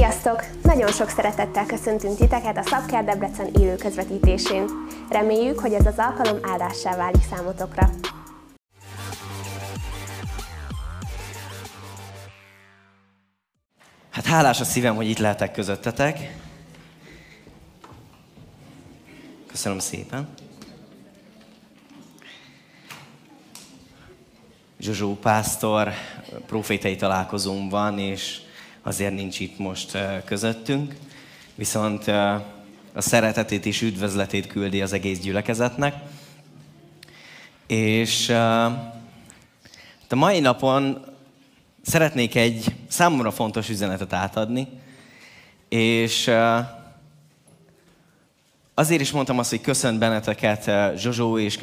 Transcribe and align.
Sziasztok! 0.00 0.44
Nagyon 0.62 0.92
sok 0.92 1.08
szeretettel 1.08 1.66
köszöntünk 1.66 2.16
titeket 2.16 2.56
a 2.56 2.62
Szabkár 2.62 3.04
Debrecen 3.04 3.46
élő 3.46 3.76
közvetítésén. 3.76 4.64
Reméljük, 5.10 5.58
hogy 5.58 5.72
ez 5.72 5.86
az 5.86 5.98
alkalom 5.98 6.38
áldássá 6.42 6.96
válik 6.96 7.22
számotokra. 7.30 7.90
Hát 14.10 14.24
hálás 14.24 14.60
a 14.60 14.64
szívem, 14.64 14.94
hogy 14.94 15.08
itt 15.08 15.18
lehetek 15.18 15.52
közöttetek. 15.52 16.36
Köszönöm 19.46 19.78
szépen. 19.78 20.28
Zsuzsó 24.78 25.14
pásztor 25.14 25.92
profétai 26.46 26.96
találkozón 26.96 27.68
van, 27.68 27.98
és 27.98 28.48
azért 28.82 29.14
nincs 29.14 29.40
itt 29.40 29.58
most 29.58 29.98
közöttünk. 30.24 30.96
Viszont 31.54 32.08
a 32.92 33.00
szeretetét 33.00 33.66
és 33.66 33.82
üdvözletét 33.82 34.46
küldi 34.46 34.82
az 34.82 34.92
egész 34.92 35.18
gyülekezetnek. 35.18 35.94
És 37.66 38.28
a 40.08 40.14
mai 40.14 40.40
napon 40.40 41.04
szeretnék 41.82 42.34
egy 42.34 42.74
számomra 42.88 43.30
fontos 43.30 43.68
üzenetet 43.68 44.12
átadni, 44.12 44.68
és 45.68 46.30
azért 48.74 49.00
is 49.00 49.10
mondtam 49.10 49.38
azt, 49.38 49.50
hogy 49.50 49.60
köszönt 49.60 49.98
benneteket 49.98 50.70
Zsozsó, 50.98 51.38
és 51.38 51.58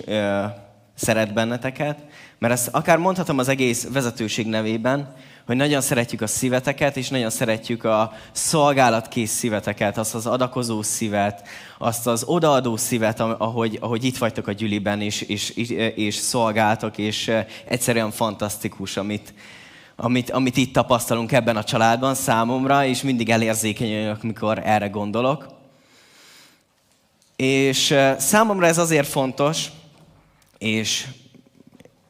szeret 0.95 1.33
benneteket, 1.33 1.99
mert 2.37 2.53
ezt 2.53 2.67
akár 2.67 2.97
mondhatom 2.97 3.37
az 3.37 3.47
egész 3.47 3.87
vezetőség 3.87 4.47
nevében, 4.47 5.15
hogy 5.47 5.55
nagyon 5.55 5.81
szeretjük 5.81 6.21
a 6.21 6.27
szíveteket, 6.27 6.97
és 6.97 7.09
nagyon 7.09 7.29
szeretjük 7.29 7.83
a 7.83 8.13
szolgálatkész 8.31 9.31
szíveteket, 9.31 9.97
azt 9.97 10.15
az 10.15 10.25
adakozó 10.25 10.81
szívet, 10.81 11.47
azt 11.77 12.07
az 12.07 12.23
odaadó 12.23 12.77
szívet, 12.77 13.19
ahogy, 13.19 13.77
ahogy 13.81 14.03
itt 14.03 14.17
vagytok 14.17 14.47
a 14.47 14.51
gyüliben, 14.51 15.01
és, 15.01 15.21
és, 15.21 15.49
és 15.95 16.15
szolgáltok, 16.15 16.97
és 16.97 17.31
egyszerűen 17.65 18.11
fantasztikus, 18.11 18.97
amit, 18.97 19.33
amit, 19.95 20.29
amit 20.29 20.57
itt 20.57 20.73
tapasztalunk 20.73 21.31
ebben 21.31 21.57
a 21.57 21.63
családban 21.63 22.15
számomra, 22.15 22.85
és 22.85 23.01
mindig 23.01 23.29
elérzékenyek, 23.29 24.23
amikor 24.23 24.61
erre 24.63 24.87
gondolok. 24.87 25.47
És 27.35 27.95
számomra 28.17 28.65
ez 28.65 28.77
azért 28.77 29.07
fontos, 29.07 29.67
és 30.57 31.07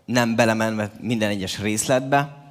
nem 0.06 0.36
belemenve 0.36 0.92
minden 1.00 1.30
egyes 1.30 1.60
részletbe, 1.60 2.47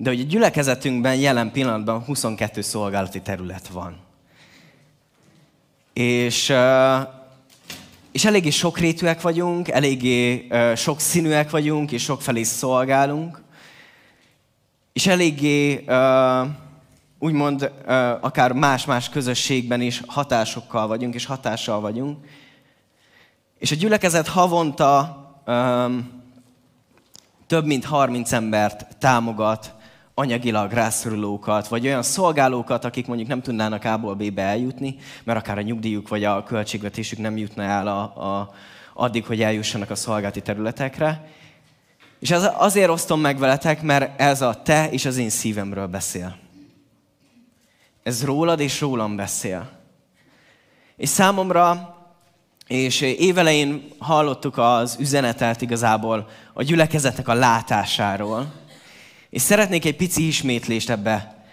de 0.00 0.10
hogy 0.10 0.20
a 0.20 0.24
gyülekezetünkben 0.24 1.14
jelen 1.14 1.50
pillanatban 1.50 2.04
22 2.04 2.60
szolgálati 2.60 3.20
terület 3.20 3.68
van. 3.68 3.96
És, 5.92 6.52
és 8.12 8.24
eléggé 8.24 8.50
sokrétűek 8.50 9.20
vagyunk, 9.20 9.68
eléggé 9.68 10.48
sok 10.76 11.00
színűek 11.00 11.50
vagyunk, 11.50 11.92
és 11.92 12.02
sokfelé 12.02 12.42
szolgálunk. 12.42 13.42
És 14.92 15.06
eléggé 15.06 15.84
úgymond 17.18 17.72
akár 18.20 18.52
más-más 18.52 19.08
közösségben 19.08 19.80
is 19.80 20.02
hatásokkal 20.06 20.86
vagyunk, 20.86 21.14
és 21.14 21.24
hatással 21.24 21.80
vagyunk. 21.80 22.26
És 23.58 23.70
a 23.70 23.74
gyülekezet 23.74 24.28
havonta 24.28 25.16
több 27.46 27.64
mint 27.64 27.84
30 27.84 28.32
embert 28.32 28.96
támogat 28.98 29.76
anyagilag 30.18 30.72
rászorulókat, 30.72 31.68
vagy 31.68 31.86
olyan 31.86 32.02
szolgálókat, 32.02 32.84
akik 32.84 33.06
mondjuk 33.06 33.28
nem 33.28 33.42
tudnának 33.42 33.84
A-ból 33.84 34.14
B-be 34.14 34.42
eljutni, 34.42 34.96
mert 35.24 35.38
akár 35.38 35.58
a 35.58 35.62
nyugdíjuk 35.62 36.08
vagy 36.08 36.24
a 36.24 36.42
költségvetésük 36.42 37.18
nem 37.18 37.36
jutna 37.36 37.62
el 37.62 37.86
a, 37.86 38.00
a, 38.00 38.50
addig, 38.94 39.24
hogy 39.24 39.42
eljussanak 39.42 39.90
a 39.90 39.94
szolgálati 39.94 40.40
területekre. 40.40 41.28
És 42.20 42.30
ez 42.30 42.48
azért 42.56 42.90
osztom 42.90 43.20
meg 43.20 43.38
veletek, 43.38 43.82
mert 43.82 44.20
ez 44.20 44.42
a 44.42 44.62
te 44.62 44.90
és 44.90 45.04
az 45.04 45.16
én 45.16 45.30
szívemről 45.30 45.86
beszél. 45.86 46.36
Ez 48.02 48.24
rólad 48.24 48.60
és 48.60 48.80
rólam 48.80 49.16
beszél. 49.16 49.70
És 50.96 51.08
számomra, 51.08 51.96
és 52.66 53.00
évelején 53.00 53.88
hallottuk 53.98 54.58
az 54.58 54.96
üzenetet 55.00 55.62
igazából 55.62 56.28
a 56.52 56.62
gyülekezetnek 56.62 57.28
a 57.28 57.34
látásáról, 57.34 58.57
és 59.30 59.42
szeretnék 59.42 59.84
egy 59.84 59.96
pici 59.96 60.26
ismétlést 60.26 60.90
ebbe 60.90 61.44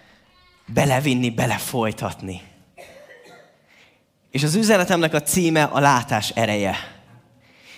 belevinni, 0.66 1.30
belefolytatni. 1.30 2.40
És 4.30 4.42
az 4.42 4.54
üzenetemnek 4.54 5.14
a 5.14 5.22
címe 5.22 5.62
a 5.62 5.80
látás 5.80 6.30
ereje. 6.30 6.76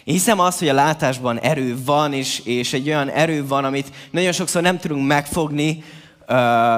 Én 0.04 0.14
hiszem 0.14 0.40
azt, 0.40 0.58
hogy 0.58 0.68
a 0.68 0.74
látásban 0.74 1.40
erő 1.40 1.84
van, 1.84 2.12
és, 2.12 2.38
és 2.38 2.72
egy 2.72 2.88
olyan 2.88 3.08
erő 3.08 3.46
van, 3.46 3.64
amit 3.64 3.90
nagyon 4.10 4.32
sokszor 4.32 4.62
nem 4.62 4.78
tudunk 4.78 5.06
megfogni, 5.06 5.84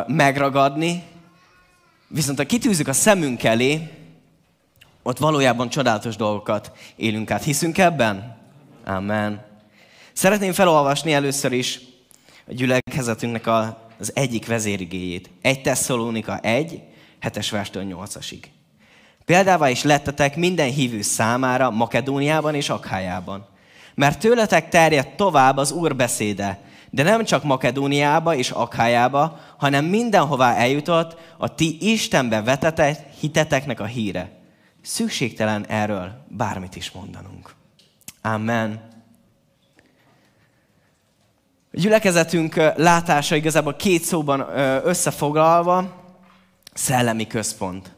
megragadni, 0.07 1.03
viszont 2.09 2.39
ha 2.39 2.45
kitűzzük 2.45 2.89
a 2.89 2.93
szemünk 2.93 3.43
elé, 3.43 3.89
ott 5.03 5.19
valójában 5.19 5.69
csodálatos 5.69 6.17
dolgokat 6.17 6.73
élünk 6.97 7.31
át. 7.31 7.43
Hiszünk 7.43 7.79
ebben? 7.79 8.39
Amen. 8.85 9.45
Szeretném 10.13 10.53
felolvasni 10.53 11.13
először 11.13 11.53
is 11.53 11.81
a 12.51 12.55
gyülekezetünknek 12.55 13.47
az 13.99 14.13
egyik 14.15 14.47
vezérigéjét. 14.47 15.31
Egy 15.43 15.63
Tesszalónika 15.63 16.39
1, 16.39 16.83
7-es 17.23 17.49
verstől 17.51 17.85
8-asig. 17.87 18.43
Példává 19.25 19.69
is 19.71 19.83
lettetek 19.83 20.37
minden 20.37 20.71
hívő 20.71 21.03
számára 21.03 21.71
Makedóniában 21.71 22.55
és 22.55 22.69
Akhájában. 22.69 23.47
Mert 23.95 24.19
tőletek 24.19 24.69
terjedt 24.69 25.17
tovább 25.17 25.57
az 25.57 25.73
Úr 25.73 25.97
beszéde, 25.97 26.61
de 26.91 27.03
nem 27.03 27.25
csak 27.25 27.43
Makedóniába 27.43 28.35
és 28.35 28.51
Akhájába, 28.51 29.39
hanem 29.57 29.85
mindenhová 29.85 30.55
eljutott 30.55 31.17
a 31.39 31.55
ti 31.55 31.93
Istenbe 31.93 32.43
vetetett 32.43 33.19
hiteteknek 33.21 33.81
a 33.81 33.85
híre. 33.85 34.31
Szükségtelen 34.83 35.67
erről 35.67 36.25
bármit 36.29 36.77
is 36.77 36.91
mondanunk. 36.91 37.55
Amen. 38.23 38.90
A 41.73 41.81
gyülekezetünk 41.81 42.55
látása 42.77 43.35
igazából 43.35 43.75
két 43.75 44.03
szóban 44.03 44.41
összefoglalva, 44.85 46.05
szellemi 46.75 47.27
központ. 47.27 47.93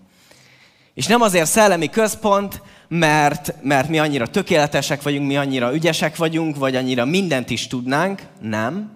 És 0.94 1.06
nem 1.06 1.20
azért 1.20 1.50
szellemi 1.50 1.88
központ, 1.88 2.62
mert, 2.88 3.54
mert 3.62 3.88
mi 3.88 3.98
annyira 3.98 4.26
tökéletesek 4.26 5.02
vagyunk, 5.02 5.26
mi 5.26 5.36
annyira 5.36 5.74
ügyesek 5.74 6.16
vagyunk, 6.16 6.56
vagy 6.56 6.76
annyira 6.76 7.04
mindent 7.04 7.50
is 7.50 7.66
tudnánk, 7.66 8.22
nem. 8.40 8.90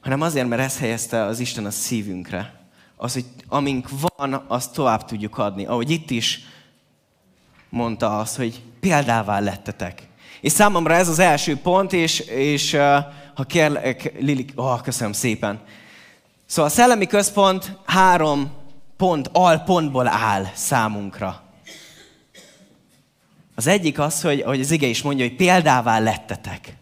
Hanem 0.00 0.20
azért, 0.20 0.48
mert 0.48 0.62
ezt 0.62 0.78
helyezte 0.78 1.22
az 1.22 1.38
Isten 1.38 1.64
a 1.64 1.70
szívünkre. 1.70 2.54
Az, 2.96 3.12
hogy 3.12 3.24
amink 3.48 3.88
van, 4.16 4.44
azt 4.48 4.72
tovább 4.72 5.04
tudjuk 5.04 5.38
adni. 5.38 5.66
Ahogy 5.66 5.90
itt 5.90 6.10
is 6.10 6.40
mondta 7.68 8.18
az, 8.18 8.36
hogy 8.36 8.62
példává 8.80 9.38
lettetek. 9.40 10.08
És 10.46 10.52
számomra 10.52 10.94
ez 10.94 11.08
az 11.08 11.18
első 11.18 11.56
pont, 11.56 11.92
és, 11.92 12.20
és 12.20 12.76
ha 13.34 13.44
kérlek, 13.46 14.12
Lili, 14.18 14.44
oh, 14.54 14.80
köszönöm 14.80 15.12
szépen. 15.12 15.60
Szóval 16.46 16.70
a 16.70 16.74
szellemi 16.74 17.06
központ 17.06 17.76
három 17.84 18.50
pont, 18.96 19.30
alpontból 19.32 20.08
áll 20.08 20.46
számunkra. 20.54 21.42
Az 23.54 23.66
egyik 23.66 23.98
az, 23.98 24.22
hogy, 24.22 24.42
hogy 24.42 24.60
az 24.60 24.70
ige 24.70 24.86
is 24.86 25.02
mondja, 25.02 25.26
hogy 25.26 25.36
példává 25.36 25.98
lettetek. 25.98 26.76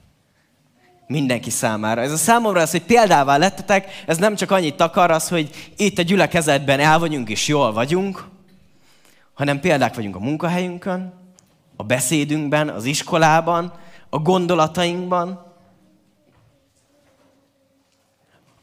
Mindenki 1.06 1.50
számára. 1.50 2.00
Ez 2.00 2.12
a 2.12 2.16
számomra 2.16 2.60
az, 2.60 2.70
hogy 2.70 2.82
példává 2.82 3.36
lettetek, 3.36 4.02
ez 4.06 4.16
nem 4.16 4.34
csak 4.34 4.50
annyit 4.50 4.80
akar 4.80 5.10
az, 5.10 5.28
hogy 5.28 5.72
itt 5.76 5.98
a 5.98 6.02
gyülekezetben 6.02 6.80
el 6.80 6.98
vagyunk 6.98 7.28
és 7.28 7.48
jól 7.48 7.72
vagyunk, 7.72 8.28
hanem 9.34 9.60
példák 9.60 9.94
vagyunk 9.94 10.16
a 10.16 10.20
munkahelyünkön, 10.20 11.23
a 11.84 11.86
beszédünkben, 11.86 12.68
az 12.68 12.84
iskolában, 12.84 13.72
a 14.08 14.18
gondolatainkban. 14.18 15.52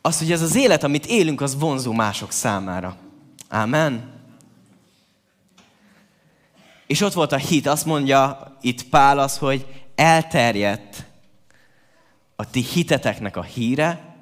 Az, 0.02 0.20
hogy 0.20 0.32
ez 0.32 0.42
az 0.42 0.56
élet, 0.56 0.84
amit 0.84 1.06
élünk, 1.06 1.42
az 1.42 1.60
vonzó 1.60 1.92
mások 1.92 2.32
számára. 2.32 2.96
Amen. 3.50 4.20
És 6.88 7.02
ott 7.02 7.14
volt 7.14 7.32
a 7.32 7.38
hit, 7.38 7.68
azt 7.68 7.86
mondja 7.86 8.52
itt 8.62 8.90
Pál 8.90 9.20
az, 9.20 9.38
hogy 9.38 9.84
elterjedt 9.96 11.06
a 12.36 12.50
ti 12.50 12.62
hiteteknek 12.62 13.38
a 13.38 13.44
híre, 13.44 14.16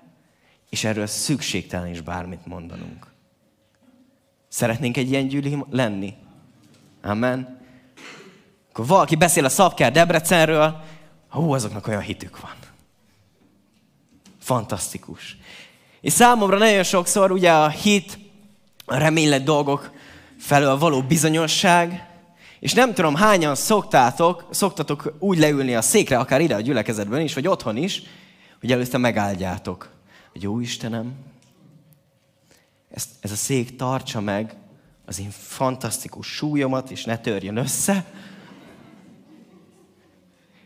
és 0.70 0.84
erről 0.84 1.08
szükségtelen 1.08 1.88
is 1.88 2.02
bármit 2.02 2.46
mondanunk. 2.46 3.08
Szeretnénk 4.48 4.98
egy 4.98 5.10
ilyen 5.10 5.28
gyűli 5.28 5.64
lenni? 5.70 6.14
Amen. 7.02 7.59
Akkor 8.70 8.86
valaki 8.86 9.16
beszél 9.16 9.46
a 9.46 9.50
Szabkár 9.50 9.92
Debrecenről, 9.92 10.84
hú, 11.30 11.54
azoknak 11.54 11.88
olyan 11.88 12.02
hitük 12.02 12.40
van. 12.40 12.52
Fantasztikus. 14.40 15.38
És 16.02 16.14
számomra 16.14 16.58
nagyon 16.58 16.84
sokszor 16.84 17.32
ugye 17.32 17.52
a 17.52 17.70
hit, 17.70 18.18
a 18.86 18.98
reménylet 18.98 19.44
dolgok 19.44 19.92
felől 20.40 20.78
való 20.78 21.02
bizonyosság, 21.02 22.08
és 22.60 22.74
nem 22.74 22.94
tudom, 22.94 23.16
hányan 23.16 23.56
szoktátok, 23.56 24.48
szoktatok 24.50 25.14
úgy 25.20 25.38
leülni 25.38 25.76
a 25.76 25.82
székre, 25.82 26.18
akár 26.18 26.42
ide 26.42 26.56
a 26.56 26.62
gyülekezetben 26.62 27.22
is, 27.22 27.34
vagy 27.34 27.48
otthon 27.48 27.78
is, 27.78 28.02
hogy 28.60 28.72
előtte 28.72 28.98
megáldjátok. 28.98 29.90
Hogy 30.32 30.42
jó 30.42 30.60
Istenem, 30.60 31.14
ezt, 32.92 33.10
ez 33.20 33.32
a 33.32 33.36
szék 33.36 33.76
tartsa 33.76 34.22
meg 34.22 34.56
az 35.06 35.20
én 35.20 35.32
fantasztikus 35.32 36.28
súlyomat, 36.28 36.92
és 36.92 37.04
ne 37.04 37.18
törjön 37.18 37.58
össze. 37.58 38.06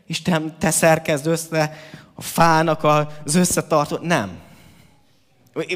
Isten, 0.06 0.54
te 0.58 0.70
szerkezd 0.70 1.26
össze 1.26 1.76
a 2.14 2.22
fának 2.22 2.84
az 3.24 3.34
összetartó... 3.34 3.98
Nem. 4.02 4.30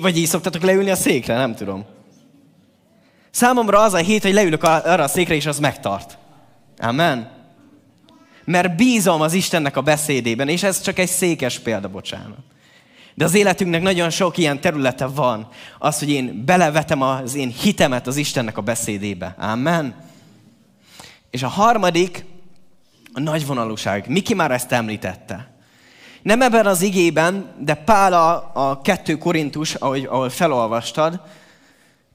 Vagy 0.01 0.17
így 0.17 0.27
szoktatok 0.27 0.63
leülni 0.63 0.91
a 0.91 0.97
székre, 0.97 1.37
nem 1.37 1.55
tudom. 1.55 1.85
Számomra 3.31 3.81
az 3.81 3.93
a 3.93 3.97
hét, 3.97 4.23
hogy 4.23 4.33
leülök 4.33 4.63
arra 4.63 5.03
a 5.03 5.09
székre, 5.09 5.35
és 5.35 5.47
az 5.47 5.59
megtart. 5.59 6.19
Amen. 6.79 7.31
Mert 8.45 8.77
bízom 8.77 9.21
az 9.21 9.33
Istennek 9.33 9.77
a 9.77 9.81
beszédében, 9.81 10.49
és 10.49 10.63
ez 10.63 10.81
csak 10.81 10.99
egy 10.99 11.09
székes 11.09 11.59
példa, 11.59 11.89
bocsánat. 11.89 12.39
De 13.15 13.25
az 13.25 13.35
életünknek 13.35 13.83
nagyon 13.83 14.11
sok 14.11 14.37
ilyen 14.37 14.61
területe 14.61 15.07
van. 15.07 15.49
Az, 15.79 15.99
hogy 15.99 16.11
én 16.11 16.45
belevetem 16.45 17.03
az 17.03 17.35
én 17.35 17.49
hitemet 17.49 18.07
az 18.07 18.17
Istennek 18.17 18.57
a 18.57 18.61
beszédébe. 18.61 19.35
Amen. 19.39 19.95
És 21.31 21.43
a 21.43 21.49
harmadik, 21.49 22.25
a 23.13 23.21
nagyvonalúság. 23.21 24.09
Miki 24.09 24.35
már 24.35 24.51
ezt 24.51 24.73
említette. 24.73 25.51
Nem 26.23 26.43
ebben 26.43 26.67
az 26.67 26.83
igében, 26.83 27.55
de 27.59 27.75
Pál 27.75 28.13
a, 28.13 28.51
a 28.55 28.81
kettő 28.81 29.19
Korintus, 29.19 29.75
ahogy, 29.75 30.05
ahol 30.05 30.31
felolvastad, 30.31 31.21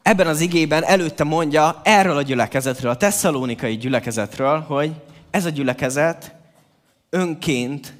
ebben 0.02 0.28
az 0.28 0.40
igében 0.40 0.84
előtte 0.84 1.24
mondja 1.24 1.82
erről 1.84 2.18
a 2.18 2.22
gyülekezetről, 2.22 2.92
a 2.92 2.98
tesszalónikai 2.98 3.78
gyülekezetről, 3.78 4.60
hogy 4.60 4.92
ez 5.32 5.46
a 5.46 5.50
gyülekezet 5.50 6.36
önként 7.10 7.94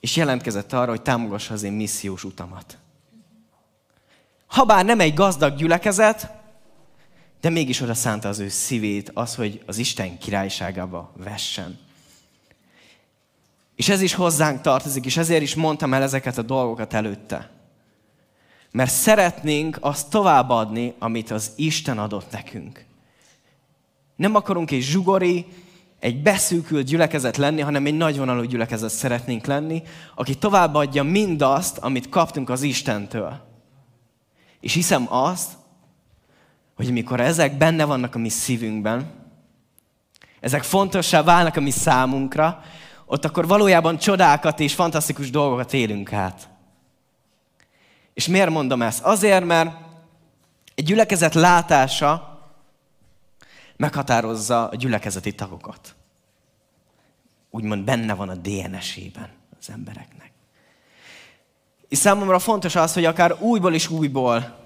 és 0.00 0.16
jelentkezett 0.16 0.72
arra, 0.72 0.90
hogy 0.90 1.02
támogassa 1.02 1.54
az 1.54 1.62
én 1.62 1.72
missziós 1.72 2.24
utamat. 2.24 2.78
Habár 4.46 4.84
nem 4.84 5.00
egy 5.00 5.14
gazdag 5.14 5.56
gyülekezet, 5.56 6.30
de 7.42 7.50
mégis 7.50 7.80
oda 7.80 7.94
szánta 7.94 8.28
az 8.28 8.38
ő 8.38 8.48
szívét 8.48 9.10
az, 9.14 9.34
hogy 9.34 9.62
az 9.66 9.78
Isten 9.78 10.18
királyságába 10.18 11.12
vessen. 11.16 11.78
És 13.76 13.88
ez 13.88 14.00
is 14.00 14.14
hozzánk 14.14 14.60
tartozik, 14.60 15.04
és 15.04 15.16
ezért 15.16 15.42
is 15.42 15.54
mondtam 15.54 15.94
el 15.94 16.02
ezeket 16.02 16.38
a 16.38 16.42
dolgokat 16.42 16.94
előtte. 16.94 17.50
Mert 18.70 18.90
szeretnénk 18.90 19.78
azt 19.80 20.10
továbbadni, 20.10 20.94
amit 20.98 21.30
az 21.30 21.52
Isten 21.56 21.98
adott 21.98 22.30
nekünk. 22.30 22.84
Nem 24.16 24.34
akarunk 24.34 24.70
egy 24.70 24.82
zsugori, 24.82 25.46
egy 26.00 26.22
beszűkült 26.22 26.86
gyülekezet 26.86 27.36
lenni, 27.36 27.60
hanem 27.60 27.86
egy 27.86 27.96
nagyvonalú 27.96 28.42
gyülekezet 28.42 28.90
szeretnénk 28.90 29.46
lenni, 29.46 29.82
aki 30.14 30.34
továbbadja 30.34 31.02
mindazt, 31.02 31.78
amit 31.78 32.08
kaptunk 32.08 32.50
az 32.50 32.62
Istentől. 32.62 33.40
És 34.60 34.74
hiszem 34.74 35.06
azt, 35.12 35.60
hogy 36.82 36.90
amikor 36.90 37.20
ezek 37.20 37.56
benne 37.56 37.84
vannak 37.84 38.14
a 38.14 38.18
mi 38.18 38.28
szívünkben, 38.28 39.10
ezek 40.40 40.62
fontossá 40.62 41.22
válnak 41.22 41.56
a 41.56 41.60
mi 41.60 41.70
számunkra, 41.70 42.62
ott 43.04 43.24
akkor 43.24 43.46
valójában 43.46 43.98
csodákat 43.98 44.60
és 44.60 44.74
fantasztikus 44.74 45.30
dolgokat 45.30 45.72
élünk 45.72 46.12
át. 46.12 46.48
És 48.14 48.26
miért 48.26 48.50
mondom 48.50 48.82
ezt? 48.82 49.02
Azért, 49.02 49.44
mert 49.44 49.76
egy 50.74 50.84
gyülekezet 50.84 51.34
látása 51.34 52.40
meghatározza 53.76 54.68
a 54.68 54.76
gyülekezeti 54.76 55.34
tagokat. 55.34 55.94
Úgymond 57.50 57.84
benne 57.84 58.14
van 58.14 58.28
a 58.28 58.34
DNS-ében 58.34 59.28
az 59.60 59.70
embereknek. 59.70 60.32
És 61.88 61.98
számomra 61.98 62.38
fontos 62.38 62.74
az, 62.74 62.92
hogy 62.94 63.04
akár 63.04 63.36
újból 63.40 63.74
és 63.74 63.88
újból 63.88 64.60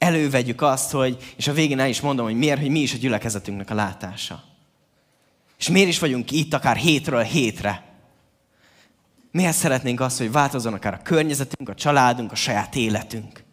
elővegyük 0.00 0.62
azt, 0.62 0.90
hogy, 0.90 1.34
és 1.36 1.48
a 1.48 1.52
végén 1.52 1.78
el 1.78 1.88
is 1.88 2.00
mondom, 2.00 2.24
hogy 2.24 2.38
miért, 2.38 2.60
hogy 2.60 2.70
mi 2.70 2.80
is 2.80 2.94
a 2.94 2.96
gyülekezetünknek 2.96 3.70
a 3.70 3.74
látása. 3.74 4.42
És 5.58 5.68
miért 5.68 5.88
is 5.88 5.98
vagyunk 5.98 6.30
itt 6.30 6.54
akár 6.54 6.76
hétről 6.76 7.22
hétre. 7.22 7.84
Miért 9.30 9.56
szeretnénk 9.56 10.00
azt, 10.00 10.18
hogy 10.18 10.32
változzon 10.32 10.72
akár 10.72 10.94
a 10.94 11.02
környezetünk, 11.02 11.68
a 11.68 11.74
családunk, 11.74 12.32
a 12.32 12.34
saját 12.34 12.76
életünk, 12.76 13.44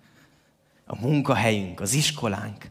a 0.86 1.00
munkahelyünk, 1.00 1.80
az 1.80 1.94
iskolánk. 1.94 2.70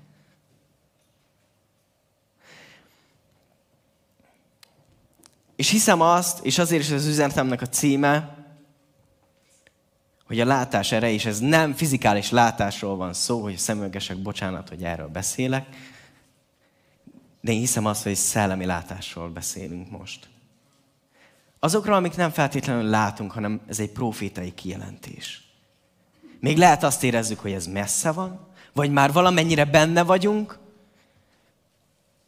És 5.57 5.71
hiszem 5.71 6.01
azt, 6.01 6.45
és 6.45 6.59
azért 6.59 6.83
is 6.83 6.91
az 6.91 7.07
üzenetemnek 7.07 7.63
a 7.63 7.67
címe, 7.67 8.36
hogy 10.27 10.41
a 10.41 10.45
látás 10.45 10.93
ereje, 10.93 11.13
és 11.13 11.25
ez 11.25 11.39
nem 11.39 11.75
fizikális 11.75 12.31
látásról 12.31 12.97
van 12.97 13.13
szó, 13.13 13.43
hogy 13.43 13.57
szemüvegesek, 13.57 14.17
bocsánat, 14.17 14.69
hogy 14.69 14.83
erről 14.83 15.09
beszélek, 15.09 15.67
de 17.41 17.53
én 17.53 17.59
hiszem 17.59 17.87
azt, 17.87 18.03
hogy 18.03 18.15
szellemi 18.15 18.65
látásról 18.65 19.29
beszélünk 19.29 19.91
most. 19.91 20.29
Azokról, 21.59 21.95
amik 21.95 22.17
nem 22.17 22.31
feltétlenül 22.31 22.91
látunk, 22.91 23.33
hanem 23.33 23.61
ez 23.69 23.81
egy 23.81 23.91
profétai 23.91 24.55
kijelentés. 24.55 25.45
Még 26.41 26.57
lehet 26.57 26.83
azt 26.83 27.05
érezzük, 27.05 27.39
hogy 27.39 27.53
ez 27.53 27.67
messze 27.67 28.13
van, 28.13 28.41
vagy 28.73 28.91
már 28.91 29.13
valamennyire 29.13 29.65
benne 29.65 30.03
vagyunk, 30.03 30.59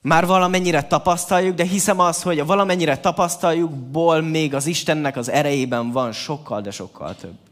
már 0.02 0.26
valamennyire 0.26 0.82
tapasztaljuk, 0.82 1.54
de 1.54 1.64
hiszem 1.64 1.98
az, 1.98 2.22
hogy 2.22 2.38
a 2.38 2.44
valamennyire 2.44 2.98
tapasztaljukból 2.98 4.20
még 4.20 4.54
az 4.54 4.66
Istennek 4.66 5.16
az 5.16 5.28
erejében 5.28 5.90
van 5.90 6.12
sokkal, 6.12 6.60
de 6.60 6.70
sokkal 6.70 7.14
több. 7.16 7.47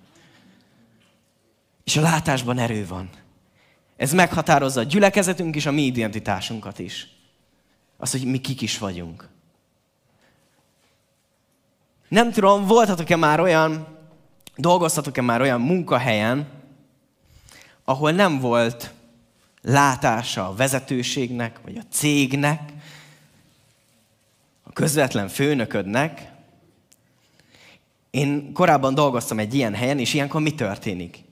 És 1.86 1.96
a 1.96 2.00
látásban 2.00 2.58
erő 2.58 2.86
van. 2.86 3.10
Ez 3.96 4.12
meghatározza 4.12 4.80
a 4.80 4.84
gyülekezetünk 4.84 5.56
és 5.56 5.66
a 5.66 5.70
mi 5.70 5.82
identitásunkat 5.82 6.78
is. 6.78 7.08
Az, 7.96 8.10
hogy 8.10 8.24
mi 8.24 8.38
kik 8.38 8.60
is 8.60 8.78
vagyunk. 8.78 9.28
Nem 12.08 12.32
tudom, 12.32 12.66
voltatok-e 12.66 13.16
már 13.16 13.40
olyan, 13.40 13.86
dolgoztatok-e 14.56 15.20
már 15.20 15.40
olyan 15.40 15.60
munkahelyen, 15.60 16.48
ahol 17.84 18.10
nem 18.10 18.40
volt 18.40 18.92
látása 19.62 20.48
a 20.48 20.54
vezetőségnek, 20.54 21.60
vagy 21.64 21.76
a 21.76 21.86
cégnek, 21.90 22.72
a 24.62 24.72
közvetlen 24.72 25.28
főnöködnek. 25.28 26.30
Én 28.10 28.52
korábban 28.52 28.94
dolgoztam 28.94 29.38
egy 29.38 29.54
ilyen 29.54 29.74
helyen, 29.74 29.98
és 29.98 30.14
ilyenkor 30.14 30.40
mi 30.40 30.54
történik? 30.54 31.24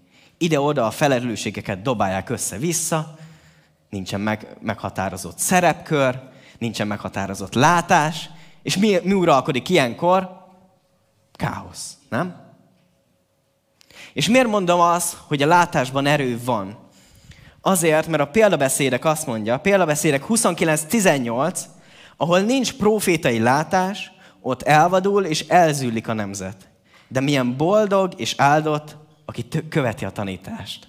Ide-oda 0.44 0.86
a 0.86 0.90
felelősségeket 0.90 1.82
dobálják 1.82 2.30
össze-vissza, 2.30 3.14
nincsen 3.90 4.20
meg, 4.20 4.56
meghatározott 4.60 5.38
szerepkör, 5.38 6.20
nincsen 6.58 6.86
meghatározott 6.86 7.54
látás, 7.54 8.30
és 8.62 8.76
mi, 8.76 8.98
mi 9.02 9.12
uralkodik 9.12 9.68
ilyenkor? 9.68 10.46
Káosz, 11.32 11.96
nem? 12.08 12.36
És 14.12 14.28
miért 14.28 14.46
mondom 14.46 14.80
azt, 14.80 15.16
hogy 15.26 15.42
a 15.42 15.46
látásban 15.46 16.06
erő 16.06 16.40
van? 16.44 16.78
Azért, 17.60 18.06
mert 18.06 18.22
a 18.22 18.30
példabeszédek 18.30 19.04
azt 19.04 19.26
mondja, 19.26 19.54
a 19.54 19.58
példabeszédek 19.58 20.24
29-18, 20.28 21.58
ahol 22.16 22.40
nincs 22.40 22.72
profétai 22.72 23.38
látás, 23.38 24.12
ott 24.40 24.62
elvadul 24.62 25.24
és 25.24 25.40
elzűlik 25.48 26.08
a 26.08 26.12
nemzet. 26.12 26.68
De 27.08 27.20
milyen 27.20 27.56
boldog 27.56 28.12
és 28.16 28.34
áldott, 28.36 29.02
aki 29.24 29.46
követi 29.68 30.04
a 30.04 30.10
tanítást. 30.10 30.86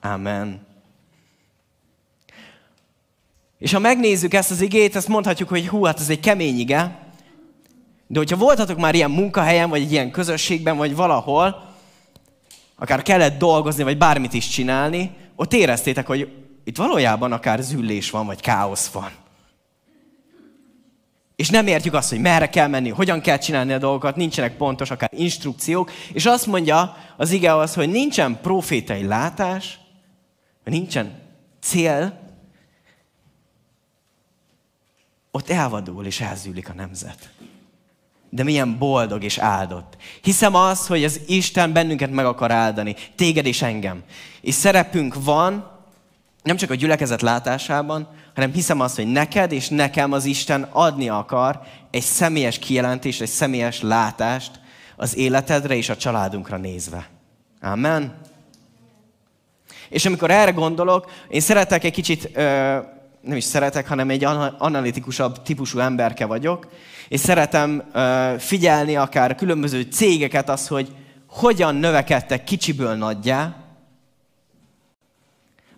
Amen. 0.00 0.66
És 3.58 3.72
ha 3.72 3.78
megnézzük 3.78 4.34
ezt 4.34 4.50
az 4.50 4.60
igét, 4.60 4.96
ezt 4.96 5.08
mondhatjuk, 5.08 5.48
hogy 5.48 5.68
hú, 5.68 5.84
hát 5.84 6.00
ez 6.00 6.10
egy 6.10 6.20
kemény 6.20 6.58
ige. 6.58 6.98
De 8.06 8.18
hogyha 8.18 8.36
voltatok 8.36 8.78
már 8.78 8.94
ilyen 8.94 9.10
munkahelyen, 9.10 9.70
vagy 9.70 9.80
egy 9.82 9.92
ilyen 9.92 10.10
közösségben, 10.10 10.76
vagy 10.76 10.94
valahol, 10.94 11.70
akár 12.76 13.02
kellett 13.02 13.38
dolgozni, 13.38 13.82
vagy 13.82 13.98
bármit 13.98 14.32
is 14.32 14.48
csinálni, 14.48 15.10
ott 15.36 15.52
éreztétek, 15.52 16.06
hogy 16.06 16.28
itt 16.64 16.76
valójában 16.76 17.32
akár 17.32 17.60
züllés 17.60 18.10
van, 18.10 18.26
vagy 18.26 18.40
káosz 18.40 18.88
van. 18.88 19.10
És 21.42 21.48
nem 21.48 21.66
értjük 21.66 21.94
azt, 21.94 22.10
hogy 22.10 22.20
merre 22.20 22.48
kell 22.48 22.68
menni, 22.68 22.88
hogyan 22.88 23.20
kell 23.20 23.38
csinálni 23.38 23.72
a 23.72 23.78
dolgokat, 23.78 24.16
nincsenek 24.16 24.56
pontos 24.56 24.90
akár 24.90 25.10
instrukciók, 25.12 25.90
és 26.12 26.26
azt 26.26 26.46
mondja 26.46 26.96
az 27.16 27.30
ige 27.30 27.56
az, 27.56 27.74
hogy 27.74 27.88
nincsen 27.88 28.40
profétai 28.40 29.04
látás, 29.04 29.78
nincsen 30.64 31.20
cél, 31.60 32.20
ott 35.30 35.50
elvadul 35.50 36.06
és 36.06 36.20
elzűlik 36.20 36.68
a 36.68 36.74
nemzet. 36.74 37.30
de 38.30 38.42
milyen 38.42 38.78
boldog 38.78 39.24
és 39.24 39.38
áldott. 39.38 39.96
Hiszem 40.20 40.54
az, 40.54 40.86
hogy 40.86 41.04
az 41.04 41.20
Isten 41.26 41.72
bennünket 41.72 42.10
meg 42.10 42.24
akar 42.24 42.50
áldani, 42.50 42.96
téged 43.16 43.46
és 43.46 43.62
engem. 43.62 44.02
És 44.40 44.54
szerepünk 44.54 45.24
van, 45.24 45.71
nem 46.42 46.56
csak 46.56 46.70
a 46.70 46.74
gyülekezet 46.74 47.22
látásában, 47.22 48.08
hanem 48.34 48.52
hiszem 48.52 48.80
azt, 48.80 48.96
hogy 48.96 49.06
neked 49.06 49.52
és 49.52 49.68
nekem 49.68 50.12
az 50.12 50.24
Isten 50.24 50.62
adni 50.62 51.08
akar 51.08 51.60
egy 51.90 52.02
személyes 52.02 52.58
kijelentést, 52.58 53.20
egy 53.20 53.28
személyes 53.28 53.80
látást 53.80 54.60
az 54.96 55.16
életedre 55.16 55.76
és 55.76 55.88
a 55.88 55.96
családunkra 55.96 56.56
nézve. 56.56 57.08
Amen. 57.60 58.20
És 59.88 60.06
amikor 60.06 60.30
erre 60.30 60.50
gondolok, 60.50 61.10
én 61.28 61.40
szeretek 61.40 61.84
egy 61.84 61.92
kicsit, 61.92 62.34
nem 63.20 63.36
is 63.36 63.44
szeretek, 63.44 63.88
hanem 63.88 64.10
egy 64.10 64.24
analitikusabb 64.58 65.42
típusú 65.42 65.78
emberke 65.78 66.26
vagyok, 66.26 66.68
és 67.08 67.20
szeretem 67.20 67.82
figyelni 68.38 68.96
akár 68.96 69.34
különböző 69.34 69.82
cégeket, 69.82 70.48
az, 70.48 70.68
hogy 70.68 70.94
hogyan 71.26 71.74
növekedtek 71.74 72.44
kicsiből 72.44 72.94
nagyjá, 72.94 73.61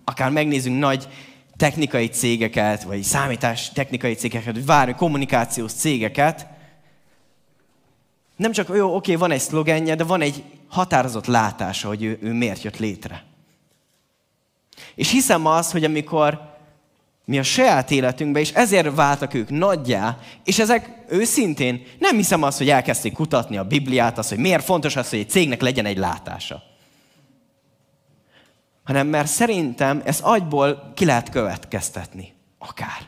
akár 0.04 0.30
megnézzünk 0.30 0.78
nagy 0.78 1.08
technikai 1.56 2.06
cégeket, 2.06 2.82
vagy 2.82 3.02
számítás 3.02 3.72
technikai 3.72 4.14
cégeket, 4.14 4.54
vagy 4.54 4.66
várj, 4.66 4.92
kommunikációs 4.92 5.72
cégeket, 5.72 6.46
nem 8.36 8.52
csak 8.52 8.68
jó, 8.74 8.94
oké, 8.94 9.14
van 9.14 9.30
egy 9.30 9.40
szlogenje, 9.40 9.94
de 9.94 10.04
van 10.04 10.20
egy 10.20 10.42
határozott 10.68 11.26
látása, 11.26 11.88
hogy 11.88 12.02
ő, 12.02 12.18
ő 12.22 12.32
miért 12.32 12.62
jött 12.62 12.78
létre. 12.78 13.24
És 14.94 15.10
hiszem 15.10 15.46
az, 15.46 15.72
hogy 15.72 15.84
amikor 15.84 16.52
mi 17.24 17.38
a 17.38 17.42
saját 17.42 17.90
életünkben, 17.90 18.42
és 18.42 18.52
ezért 18.52 18.94
váltak 18.94 19.34
ők 19.34 19.50
nagyjá, 19.50 20.18
és 20.44 20.58
ezek 20.58 20.90
őszintén 21.08 21.86
nem 21.98 22.16
hiszem 22.16 22.42
azt, 22.42 22.58
hogy 22.58 22.70
elkezdték 22.70 23.12
kutatni 23.12 23.56
a 23.56 23.64
Bibliát, 23.64 24.18
az, 24.18 24.28
hogy 24.28 24.38
miért 24.38 24.64
fontos 24.64 24.96
az, 24.96 25.10
hogy 25.10 25.18
egy 25.18 25.30
cégnek 25.30 25.60
legyen 25.60 25.86
egy 25.86 25.98
látása. 25.98 26.62
Hanem 28.84 29.06
mert 29.06 29.28
szerintem 29.28 30.02
ezt 30.04 30.20
agyból 30.20 30.92
ki 30.94 31.04
lehet 31.04 31.28
következtetni. 31.28 32.34
Akár. 32.58 33.06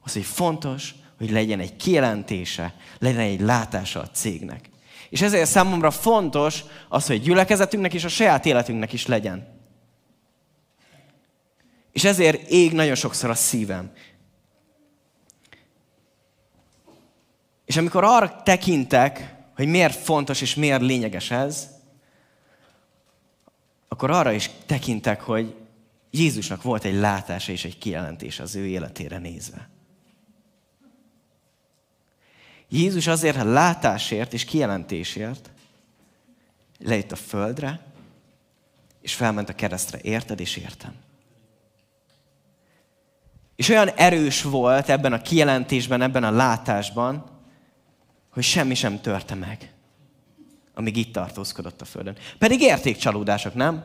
Az, 0.00 0.12
hogy 0.12 0.24
fontos, 0.24 0.94
hogy 1.18 1.30
legyen 1.30 1.60
egy 1.60 1.76
kijelentése, 1.76 2.74
legyen 2.98 3.20
egy 3.20 3.40
látása 3.40 4.00
a 4.00 4.10
cégnek. 4.10 4.70
És 5.10 5.22
ezért 5.22 5.50
számomra 5.50 5.90
fontos 5.90 6.64
az, 6.88 7.06
hogy 7.06 7.22
gyülekezetünknek 7.22 7.94
és 7.94 8.04
a 8.04 8.08
saját 8.08 8.46
életünknek 8.46 8.92
is 8.92 9.06
legyen. 9.06 9.56
És 11.92 12.04
ezért 12.04 12.48
ég 12.48 12.72
nagyon 12.72 12.94
sokszor 12.94 13.30
a 13.30 13.34
szívem. 13.34 13.92
És 17.64 17.76
amikor 17.76 18.04
arra 18.04 18.42
tekintek, 18.42 19.34
hogy 19.56 19.66
miért 19.66 19.94
fontos 19.94 20.40
és 20.40 20.54
miért 20.54 20.80
lényeges 20.80 21.30
ez, 21.30 21.68
akkor 23.88 24.10
arra 24.10 24.32
is 24.32 24.50
tekintek, 24.66 25.20
hogy 25.20 25.54
Jézusnak 26.10 26.62
volt 26.62 26.84
egy 26.84 26.94
látása 26.94 27.52
és 27.52 27.64
egy 27.64 27.78
kijelentés 27.78 28.40
az 28.40 28.54
ő 28.54 28.66
életére 28.66 29.18
nézve. 29.18 29.68
Jézus 32.68 33.06
azért 33.06 33.36
a 33.36 33.44
látásért 33.44 34.32
és 34.32 34.44
kijelentésért 34.44 35.50
lejött 36.78 37.12
a 37.12 37.16
földre, 37.16 37.80
és 39.00 39.14
felment 39.14 39.48
a 39.48 39.54
keresztre. 39.54 39.98
Érted 40.02 40.40
és 40.40 40.56
értem. 40.56 40.94
És 43.56 43.68
olyan 43.68 43.88
erős 43.88 44.42
volt 44.42 44.88
ebben 44.88 45.12
a 45.12 45.22
kijelentésben, 45.22 46.02
ebben 46.02 46.24
a 46.24 46.30
látásban, 46.30 47.30
hogy 48.28 48.42
semmi 48.42 48.74
sem 48.74 49.00
törte 49.00 49.34
meg, 49.34 49.72
amíg 50.78 50.96
itt 50.96 51.12
tartózkodott 51.12 51.80
a 51.80 51.84
Földön. 51.84 52.16
Pedig 52.38 52.60
érték 52.60 52.96
csalódások, 52.96 53.54
nem? 53.54 53.84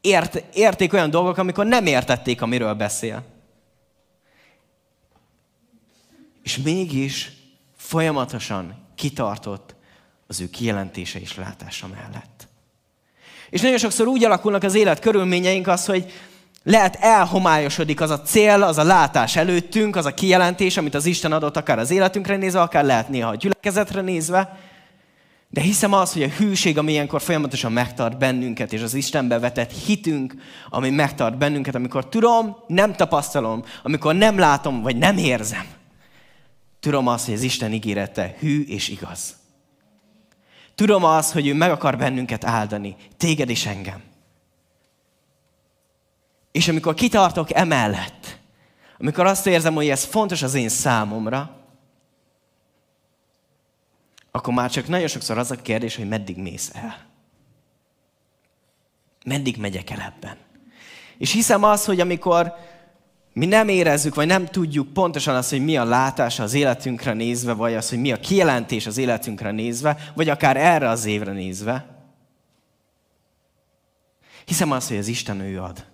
Ért, 0.00 0.34
érték 0.54 0.92
olyan 0.92 1.10
dolgok, 1.10 1.36
amikor 1.36 1.66
nem 1.66 1.86
értették, 1.86 2.42
amiről 2.42 2.74
beszél. 2.74 3.24
És 6.42 6.56
mégis 6.56 7.32
folyamatosan 7.76 8.74
kitartott 8.94 9.74
az 10.26 10.40
ő 10.40 10.50
kijelentése 10.50 11.20
és 11.20 11.36
látása 11.36 11.86
mellett. 11.86 12.48
És 13.50 13.60
nagyon 13.60 13.78
sokszor 13.78 14.06
úgy 14.06 14.24
alakulnak 14.24 14.62
az 14.62 14.74
élet 14.74 14.98
körülményeink 14.98 15.66
az, 15.66 15.86
hogy 15.86 16.12
lehet 16.62 16.96
elhomályosodik 17.00 18.00
az 18.00 18.10
a 18.10 18.22
cél, 18.22 18.62
az 18.62 18.78
a 18.78 18.84
látás 18.84 19.36
előttünk, 19.36 19.96
az 19.96 20.06
a 20.06 20.14
kijelentés, 20.14 20.76
amit 20.76 20.94
az 20.94 21.06
Isten 21.06 21.32
adott 21.32 21.56
akár 21.56 21.78
az 21.78 21.90
életünkre 21.90 22.36
nézve, 22.36 22.60
akár 22.60 22.84
lehet 22.84 23.08
néha 23.08 23.28
a 23.28 23.34
gyülekezetre 23.34 24.00
nézve. 24.00 24.72
De 25.54 25.60
hiszem 25.60 25.92
az, 25.92 26.12
hogy 26.12 26.22
a 26.22 26.28
hűség, 26.28 26.78
ami 26.78 26.92
ilyenkor 26.92 27.22
folyamatosan 27.22 27.72
megtart 27.72 28.18
bennünket, 28.18 28.72
és 28.72 28.82
az 28.82 28.94
Istenbe 28.94 29.38
vetett 29.38 29.72
hitünk, 29.72 30.34
ami 30.68 30.90
megtart 30.90 31.38
bennünket, 31.38 31.74
amikor 31.74 32.08
tudom, 32.08 32.56
nem 32.66 32.92
tapasztalom, 32.94 33.64
amikor 33.82 34.14
nem 34.14 34.38
látom, 34.38 34.82
vagy 34.82 34.96
nem 34.96 35.18
érzem. 35.18 35.66
Tudom 36.80 37.06
azt, 37.06 37.24
hogy 37.24 37.34
az 37.34 37.42
Isten 37.42 37.72
ígérete 37.72 38.36
hű 38.38 38.64
és 38.66 38.88
igaz. 38.88 39.36
Tudom 40.74 41.04
azt, 41.04 41.32
hogy 41.32 41.46
ő 41.46 41.54
meg 41.54 41.70
akar 41.70 41.96
bennünket 41.96 42.44
áldani, 42.44 42.96
téged 43.16 43.50
és 43.50 43.66
engem. 43.66 44.02
És 46.52 46.68
amikor 46.68 46.94
kitartok 46.94 47.54
emellett, 47.54 48.38
amikor 48.98 49.26
azt 49.26 49.46
érzem, 49.46 49.74
hogy 49.74 49.88
ez 49.88 50.04
fontos 50.04 50.42
az 50.42 50.54
én 50.54 50.68
számomra, 50.68 51.63
akkor 54.36 54.54
már 54.54 54.70
csak 54.70 54.88
nagyon 54.88 55.08
sokszor 55.08 55.38
az 55.38 55.50
a 55.50 55.56
kérdés, 55.56 55.96
hogy 55.96 56.08
meddig 56.08 56.36
mész 56.36 56.70
el. 56.74 56.96
Meddig 59.24 59.56
megyek 59.56 59.90
el 59.90 60.00
ebben. 60.00 60.36
És 61.18 61.32
hiszem 61.32 61.62
az, 61.62 61.84
hogy 61.84 62.00
amikor 62.00 62.54
mi 63.32 63.46
nem 63.46 63.68
érezzük, 63.68 64.14
vagy 64.14 64.26
nem 64.26 64.46
tudjuk 64.46 64.92
pontosan 64.92 65.34
azt, 65.34 65.50
hogy 65.50 65.64
mi 65.64 65.76
a 65.76 65.84
látása 65.84 66.42
az 66.42 66.54
életünkre 66.54 67.12
nézve, 67.12 67.52
vagy 67.52 67.74
az, 67.74 67.88
hogy 67.88 68.00
mi 68.00 68.12
a 68.12 68.20
kijelentés 68.20 68.86
az 68.86 68.96
életünkre 68.96 69.50
nézve, 69.50 69.96
vagy 70.14 70.28
akár 70.28 70.56
erre 70.56 70.88
az 70.88 71.04
évre 71.04 71.32
nézve, 71.32 71.86
hiszem 74.44 74.70
azt, 74.70 74.88
hogy 74.88 74.96
az 74.96 75.08
Isten 75.08 75.40
ő 75.40 75.62
ad 75.62 75.84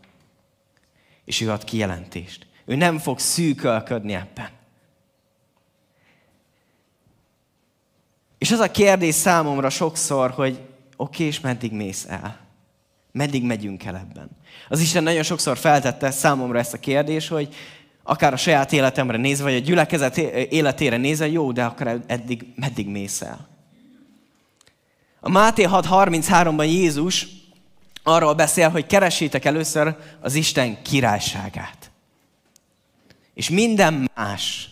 és 1.24 1.40
ő 1.40 1.50
ad 1.50 1.64
kijelentést. 1.64 2.46
Ő 2.64 2.74
nem 2.74 2.98
fog 2.98 3.18
szűkölködni 3.18 4.14
ebben. 4.14 4.59
És 8.40 8.50
az 8.50 8.58
a 8.58 8.70
kérdés 8.70 9.14
számomra 9.14 9.70
sokszor, 9.70 10.30
hogy 10.30 10.52
oké, 10.52 10.64
okay, 10.96 11.26
és 11.26 11.40
meddig 11.40 11.72
mész 11.72 12.06
el? 12.08 12.38
Meddig 13.12 13.44
megyünk 13.44 13.84
el 13.84 13.96
ebben? 13.96 14.30
Az 14.68 14.80
Isten 14.80 15.02
nagyon 15.02 15.22
sokszor 15.22 15.58
feltette 15.58 16.10
számomra 16.10 16.58
ezt 16.58 16.74
a 16.74 16.78
kérdést, 16.78 17.28
hogy 17.28 17.54
akár 18.02 18.32
a 18.32 18.36
saját 18.36 18.72
életemre 18.72 19.16
nézve, 19.16 19.44
vagy 19.44 19.54
a 19.54 19.58
gyülekezet 19.58 20.16
életére 20.16 20.96
nézve, 20.96 21.28
jó, 21.28 21.52
de 21.52 21.64
akár 21.64 22.00
eddig 22.06 22.46
meddig 22.56 22.88
mész 22.88 23.20
el? 23.20 23.48
A 25.20 25.28
Máté 25.28 25.64
6.33-ban 25.64 26.66
Jézus 26.66 27.26
arról 28.02 28.34
beszél, 28.34 28.68
hogy 28.68 28.86
keresétek 28.86 29.44
először 29.44 29.96
az 30.20 30.34
Isten 30.34 30.82
királyságát. 30.82 31.90
És 33.34 33.50
minden 33.50 34.10
más, 34.14 34.68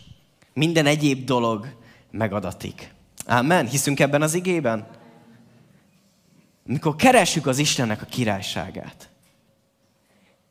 minden 0.53 0.85
egyéb 0.85 1.25
dolog 1.25 1.75
megadatik. 2.11 2.97
Amen. 3.29 3.67
Hiszünk 3.67 3.99
ebben 3.99 4.21
az 4.21 4.33
igében? 4.33 4.87
Mikor 6.63 6.95
keresjük 6.95 7.47
az 7.47 7.57
Istennek 7.57 8.01
a 8.01 8.05
királyságát. 8.05 9.09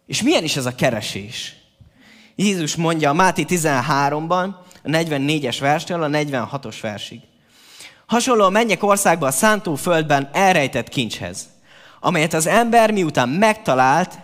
És 0.06 0.22
milyen 0.22 0.44
is 0.44 0.56
ez 0.56 0.66
a 0.66 0.74
keresés? 0.74 1.54
Jézus 2.34 2.76
mondja 2.76 3.10
a 3.10 3.14
Máté 3.14 3.44
13-ban, 3.48 4.54
a 4.82 4.88
44-es 4.88 5.56
verstől 5.60 6.02
a 6.02 6.08
46-os 6.08 6.76
versig. 6.82 7.20
Hasonló 8.06 8.44
a 8.44 8.50
mennyek 8.50 8.82
országban 8.82 9.28
a 9.28 9.32
szántó 9.32 9.74
földben 9.74 10.30
elrejtett 10.32 10.88
kincshez 10.88 11.48
amelyet 12.00 12.32
az 12.32 12.46
ember 12.46 12.90
miután 12.90 13.28
megtalált, 13.28 14.18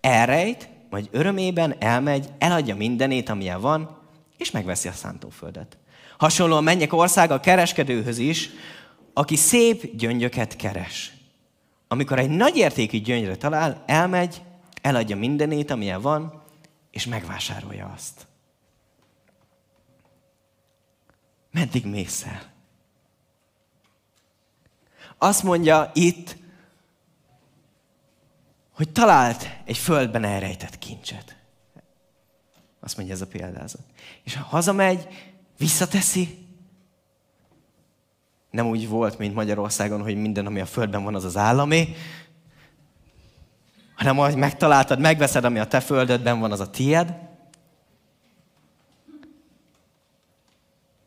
elrejt, 0.00 0.68
majd 0.90 1.08
örömében 1.10 1.74
elmegy, 1.78 2.28
eladja 2.38 2.76
mindenét, 2.76 3.28
amilyen 3.28 3.60
van, 3.60 3.98
és 4.36 4.50
megveszi 4.50 4.88
a 4.88 4.92
szántóföldet. 4.92 5.76
Hasonlóan 6.22 6.64
menjek 6.64 6.92
országa 6.92 7.34
a 7.34 7.40
kereskedőhöz 7.40 8.18
is, 8.18 8.50
aki 9.12 9.36
szép 9.36 9.96
gyöngyöket 9.96 10.56
keres. 10.56 11.12
Amikor 11.88 12.18
egy 12.18 12.30
nagy 12.30 12.56
értékű 12.56 13.00
gyöngyre 13.00 13.36
talál, 13.36 13.82
elmegy, 13.86 14.42
eladja 14.82 15.16
mindenét, 15.16 15.70
amilyen 15.70 16.00
van, 16.00 16.42
és 16.90 17.06
megvásárolja 17.06 17.92
azt. 17.94 18.26
Meddig 21.50 21.86
mész 21.86 22.24
el? 22.24 22.52
Azt 25.18 25.42
mondja 25.42 25.90
itt 25.94 26.36
hogy 28.72 28.90
talált 28.90 29.48
egy 29.64 29.78
földben 29.78 30.24
elrejtett 30.24 30.78
kincset. 30.78 31.36
Azt 32.80 32.96
mondja 32.96 33.14
ez 33.14 33.20
a 33.20 33.26
példázat. 33.26 33.82
És 34.22 34.36
ha 34.36 34.44
hazamegy, 34.44 35.08
visszateszi, 35.58 36.40
Nem 38.50 38.66
úgy 38.66 38.88
volt, 38.88 39.18
mint 39.18 39.34
Magyarországon, 39.34 40.02
hogy 40.02 40.16
minden, 40.16 40.46
ami 40.46 40.60
a 40.60 40.66
földben 40.66 41.04
van, 41.04 41.14
az 41.14 41.24
az 41.24 41.36
állami, 41.36 41.94
hanem 43.94 44.18
ahogy 44.18 44.36
megtaláltad, 44.36 44.98
megveszed, 44.98 45.44
ami 45.44 45.58
a 45.58 45.66
te 45.66 45.80
földödben 45.80 46.40
van, 46.40 46.52
az 46.52 46.60
a 46.60 46.70
tied. 46.70 47.14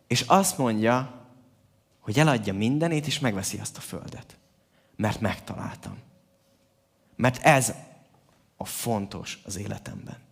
És 0.07 0.21
azt 0.21 0.57
mondja, 0.57 1.25
hogy 1.99 2.19
eladja 2.19 2.53
mindenét, 2.53 3.07
és 3.07 3.19
megveszi 3.19 3.57
azt 3.57 3.77
a 3.77 3.81
földet. 3.81 4.37
Mert 4.95 5.19
megtaláltam. 5.19 5.97
Mert 7.15 7.43
ez 7.43 7.73
a 8.57 8.65
fontos 8.65 9.39
az 9.45 9.57
életemben. 9.57 10.24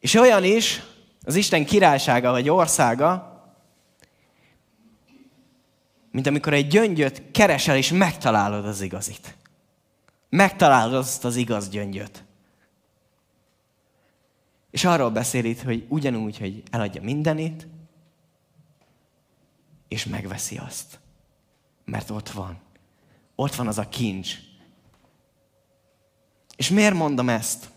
És 0.00 0.14
olyan 0.14 0.44
is, 0.44 0.82
az 1.22 1.34
Isten 1.34 1.64
királysága 1.64 2.30
vagy 2.30 2.48
országa, 2.48 3.28
mint 6.10 6.26
amikor 6.26 6.52
egy 6.52 6.66
gyöngyöt 6.66 7.30
keresel 7.30 7.76
és 7.76 7.90
megtalálod 7.90 8.66
az 8.66 8.80
igazit. 8.80 9.36
Megtalálod 10.28 10.94
azt 10.94 11.24
az 11.24 11.36
igaz 11.36 11.68
gyöngyöt. 11.68 12.24
És 14.70 14.84
arról 14.84 15.10
beszél 15.10 15.44
itt, 15.44 15.62
hogy 15.62 15.86
ugyanúgy, 15.88 16.38
hogy 16.38 16.62
eladja 16.70 17.02
mindenit, 17.02 17.66
és 19.88 20.04
megveszi 20.04 20.58
azt. 20.58 21.00
Mert 21.84 22.10
ott 22.10 22.28
van. 22.28 22.58
Ott 23.34 23.54
van 23.54 23.66
az 23.66 23.78
a 23.78 23.88
kincs. 23.88 24.34
És 26.56 26.68
miért 26.68 26.94
mondom 26.94 27.28
ezt? 27.28 27.70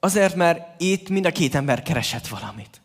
Azért, 0.00 0.34
mert 0.34 0.82
itt 0.82 1.08
mind 1.08 1.26
a 1.26 1.30
két 1.32 1.54
ember 1.54 1.82
keresett 1.82 2.26
valamit. 2.26 2.80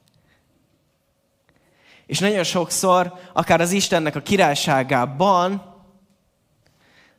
És 2.05 2.19
nagyon 2.19 2.43
sokszor, 2.43 3.13
akár 3.33 3.61
az 3.61 3.71
Istennek 3.71 4.15
a 4.15 4.21
királyságában 4.21 5.75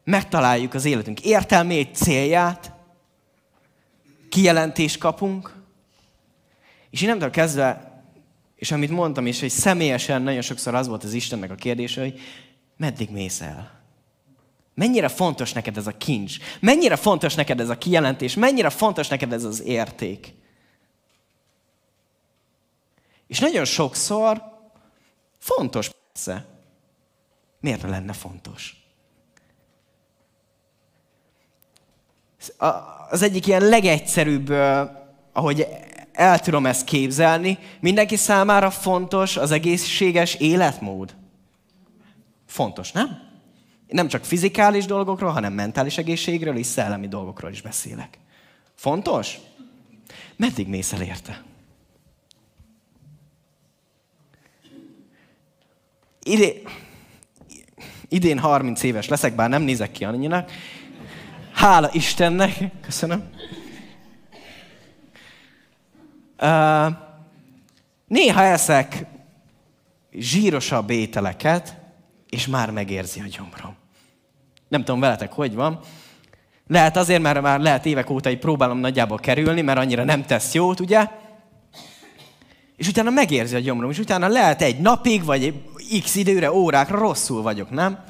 megtaláljuk 0.04 0.75
az 0.75 0.84
életünk 0.84 1.20
értelmét, 1.20 1.94
célját, 1.94 2.72
kijelentést 4.28 4.99
kapunk, 4.99 5.54
és 6.90 7.02
innentől 7.02 7.30
kezdve, 7.30 8.02
és 8.56 8.70
amit 8.72 8.90
mondtam 8.90 9.26
is, 9.26 9.40
hogy 9.40 9.50
személyesen 9.50 10.22
nagyon 10.22 10.40
sokszor 10.40 10.75
az 10.75 10.88
volt 10.88 11.04
az 11.04 11.12
Istennek 11.12 11.50
a 11.50 11.54
kérdése, 11.54 12.00
hogy 12.00 12.20
meddig 12.76 13.11
mész 13.11 13.40
el? 13.40 13.81
Mennyire 14.74 15.08
fontos 15.08 15.52
neked 15.52 15.76
ez 15.76 15.86
a 15.86 15.96
kincs? 15.96 16.36
Mennyire 16.60 16.96
fontos 16.96 17.34
neked 17.34 17.60
ez 17.60 17.68
a 17.68 17.78
kijelentés? 17.78 18.34
Mennyire 18.34 18.70
fontos 18.70 19.08
neked 19.08 19.32
ez 19.32 19.44
az 19.44 19.62
érték? 19.62 20.34
És 23.26 23.38
nagyon 23.38 23.64
sokszor 23.64 24.42
fontos 25.38 25.90
persze. 26.12 26.46
Miért 27.60 27.82
lenne 27.82 28.12
fontos? 28.12 28.76
Az 33.10 33.22
egyik 33.22 33.46
ilyen 33.46 33.68
legegyszerűbb, 33.68 34.50
ahogy 35.32 35.66
el 36.12 36.40
tudom 36.40 36.66
ezt 36.66 36.84
képzelni, 36.84 37.58
mindenki 37.80 38.16
számára 38.16 38.70
fontos 38.70 39.36
az 39.36 39.50
egészséges 39.50 40.34
életmód. 40.34 41.16
Fontos, 42.46 42.92
nem? 42.92 43.31
Nem 43.92 44.08
csak 44.08 44.25
fizikális 44.25 44.84
dolgokról, 44.84 45.30
hanem 45.30 45.52
mentális 45.52 45.99
egészségről 45.99 46.56
és 46.56 46.66
szellemi 46.66 47.08
dolgokról 47.08 47.50
is 47.50 47.62
beszélek. 47.62 48.18
Fontos? 48.75 49.38
Meddig 50.37 50.68
mész 50.68 50.92
el 50.92 51.02
érte? 51.02 51.42
Idén, 56.22 56.54
idén 58.08 58.38
30 58.38 58.82
éves 58.82 59.08
leszek, 59.08 59.34
bár 59.34 59.49
nem 59.49 59.62
nézek 59.62 59.92
ki 59.92 60.04
annyinak. 60.04 60.50
Hála 61.52 61.90
Istennek, 61.92 62.58
köszönöm. 62.80 63.31
Uh, 66.40 66.92
néha 68.07 68.42
eszek 68.42 69.07
zsírosabb 70.12 70.90
ételeket, 70.90 71.76
és 72.28 72.46
már 72.46 72.70
megérzi 72.70 73.20
a 73.20 73.26
gyomrom. 73.26 73.82
Nem 74.72 74.85
tudom 74.85 75.00
veletek, 75.00 75.32
hogy 75.32 75.54
van. 75.54 75.80
Lehet 76.66 76.96
azért, 76.96 77.22
mert 77.22 77.40
már 77.40 77.61
lehet 77.61 77.87
évek 77.87 78.11
óta 78.11 78.30
így 78.30 78.38
próbálom 78.38 78.78
nagyjából 78.78 79.18
kerülni, 79.18 79.61
mert 79.61 79.78
annyira 79.78 80.04
nem 80.04 80.24
tesz 80.24 80.54
jót, 80.54 80.80
ugye? 80.80 81.08
És 82.76 82.88
utána 82.88 83.11
megérzi 83.11 83.54
a 83.54 83.58
gyomrom, 83.58 83.90
és 83.90 83.98
utána 83.98 84.28
lehet 84.28 84.62
egy 84.62 84.80
napig, 84.80 85.24
vagy 85.24 85.62
x 86.02 86.14
időre, 86.14 86.52
órákra 86.52 86.98
rosszul 86.98 87.42
vagyok, 87.42 87.70
nem? 87.70 88.04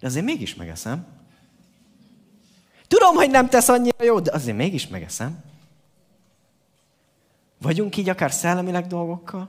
De 0.00 0.06
azért 0.06 0.24
mégis 0.24 0.54
megeszem. 0.54 1.06
Tudom, 2.86 3.14
hogy 3.14 3.30
nem 3.30 3.48
tesz 3.48 3.68
annyira 3.68 4.04
jó, 4.04 4.20
de 4.20 4.32
azért 4.32 4.56
mégis 4.56 4.88
megeszem. 4.88 5.38
Vagyunk 7.60 7.96
így 7.96 8.08
akár 8.08 8.32
szellemileg 8.32 8.86
dolgokkal? 8.86 9.48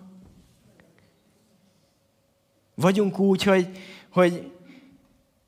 Vagyunk 2.76 3.20
úgy, 3.20 3.44
hogy, 3.44 3.70
hogy 4.10 4.53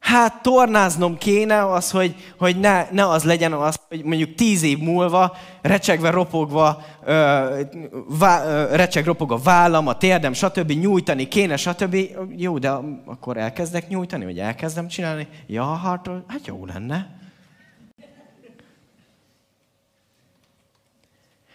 hát 0.06 0.42
tornáznom 0.42 1.18
kéne 1.18 1.72
az, 1.72 1.92
hogy, 1.92 2.16
hogy 2.38 2.60
ne, 2.60 2.88
ne 2.92 3.08
az 3.08 3.24
legyen 3.24 3.54
az, 3.54 3.80
hogy 3.88 4.04
mondjuk 4.04 4.36
tíz 4.36 4.64
év 4.64 4.78
múlva 4.80 5.38
recsegve, 5.62 6.10
ropogva, 6.10 6.82
ö, 7.04 7.62
vá, 8.08 8.46
ö, 8.46 8.76
recseg, 8.76 9.06
ropog 9.06 9.32
a 9.32 9.38
vállam, 9.38 9.88
a 9.88 9.98
térdem, 9.98 10.34
stb. 10.34 10.72
nyújtani 10.72 11.28
kéne, 11.28 11.58
stb. 11.58 11.98
Jó, 12.36 12.58
de 12.58 12.70
akkor 13.06 13.38
elkezdek 13.38 13.88
nyújtani, 13.88 14.26
vagy 14.26 14.40
elkezdem 14.40 14.88
csinálni? 14.88 15.28
Ja, 15.48 15.76
hát, 15.76 16.10
hát 16.28 16.48
jó 16.48 16.66
lenne. 16.66 17.10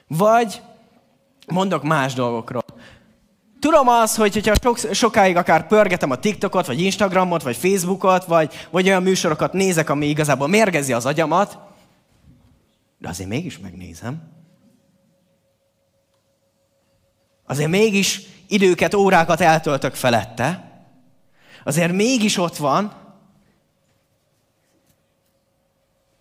Vagy 0.07 0.63
mondok 1.47 1.83
más 1.83 2.15
dolgokról. 2.15 2.60
Tudom 3.61 3.89
az, 3.89 4.17
hogy 4.17 4.33
hogyha 4.35 4.55
sok, 4.63 4.95
sokáig 4.95 5.37
akár 5.37 5.67
pörgetem 5.67 6.11
a 6.11 6.17
TikTokot, 6.17 6.67
vagy 6.67 6.81
Instagramot, 6.81 7.43
vagy 7.43 7.57
Facebookot, 7.57 8.25
vagy, 8.25 8.55
vagy 8.71 8.87
olyan 8.87 9.03
műsorokat 9.03 9.53
nézek, 9.53 9.91
ami 9.91 10.07
igazából 10.07 10.49
mérgezi 10.49 10.93
az 10.93 11.07
agyamat, 11.07 11.59
de 12.99 13.09
azért 13.09 13.29
mégis 13.29 13.59
megnézem. 13.59 14.23
Azért 17.47 17.71
mégis 17.71 18.21
időket, 18.49 18.95
órákat 18.95 19.41
eltöltök 19.41 19.95
felette. 19.95 20.71
Azért 21.65 21.93
mégis 21.93 22.37
ott 22.37 22.57
van. 22.57 22.93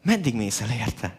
Meddig 0.02 0.36
mész 0.36 0.62
el 0.62 0.70
érte? 0.72 1.19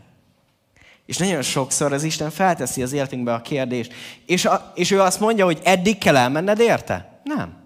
És 1.10 1.16
nagyon 1.16 1.42
sokszor 1.42 1.92
az 1.92 2.02
Isten 2.02 2.30
felteszi 2.30 2.82
az 2.82 2.92
életünkbe 2.92 3.34
a 3.34 3.42
kérdést, 3.42 3.92
és, 4.26 4.44
a, 4.44 4.72
és 4.74 4.90
ő 4.90 5.00
azt 5.00 5.20
mondja, 5.20 5.44
hogy 5.44 5.60
eddig 5.64 5.98
kell 5.98 6.16
elmenned 6.16 6.60
érte? 6.60 7.20
Nem. 7.24 7.62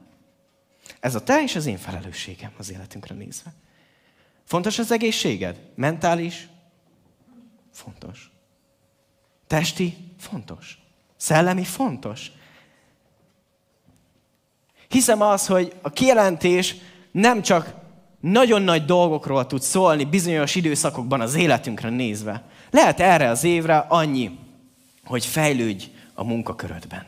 Ez 1.01 1.15
a 1.15 1.23
te 1.23 1.43
és 1.43 1.57
az 1.57 1.67
én 1.67 1.79
felelősségem 1.79 2.53
az 2.59 2.73
életünkre 2.73 3.15
nézve. 3.15 3.53
Fontos 4.45 4.79
az 4.79 4.93
egészséged? 4.93 5.61
Mentális? 5.75 6.49
Fontos. 7.73 8.31
Testi? 9.47 9.97
Fontos. 10.19 10.79
Szellemi? 11.17 11.65
Fontos. 11.65 12.31
Hiszem 14.89 15.21
az, 15.21 15.47
hogy 15.47 15.75
a 15.83 15.91
kijelentés 15.91 16.77
nem 17.11 17.43
csak 17.43 17.75
nagyon 18.31 18.63
nagy 18.63 18.85
dolgokról 18.85 19.47
tud 19.47 19.63
szólni 19.63 20.05
bizonyos 20.05 20.55
időszakokban 20.55 21.21
az 21.21 21.35
életünkre 21.35 21.89
nézve, 21.89 22.45
lehet 22.71 23.01
erre 23.01 23.29
az 23.29 23.45
évre 23.45 23.77
annyi, 23.77 24.39
hogy 25.05 25.27
fejlődj 25.27 25.85
a 26.15 26.25
munkakörödben. 26.25 27.07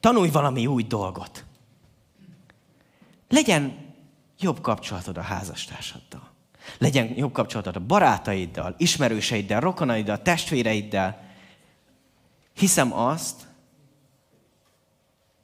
Tanulj 0.00 0.30
valami 0.30 0.66
új 0.66 0.82
dolgot. 0.82 1.44
Legyen 3.28 3.94
jobb 4.38 4.60
kapcsolatod 4.60 5.16
a 5.16 5.20
házastársaddal. 5.22 6.30
Legyen 6.78 7.12
jobb 7.16 7.32
kapcsolatod 7.32 7.76
a 7.76 7.86
barátaiddal, 7.86 8.74
ismerőseiddel, 8.78 9.60
rokonaiddal, 9.60 10.22
testvéreiddel. 10.22 11.24
Hiszem 12.54 12.92
azt, 12.92 13.46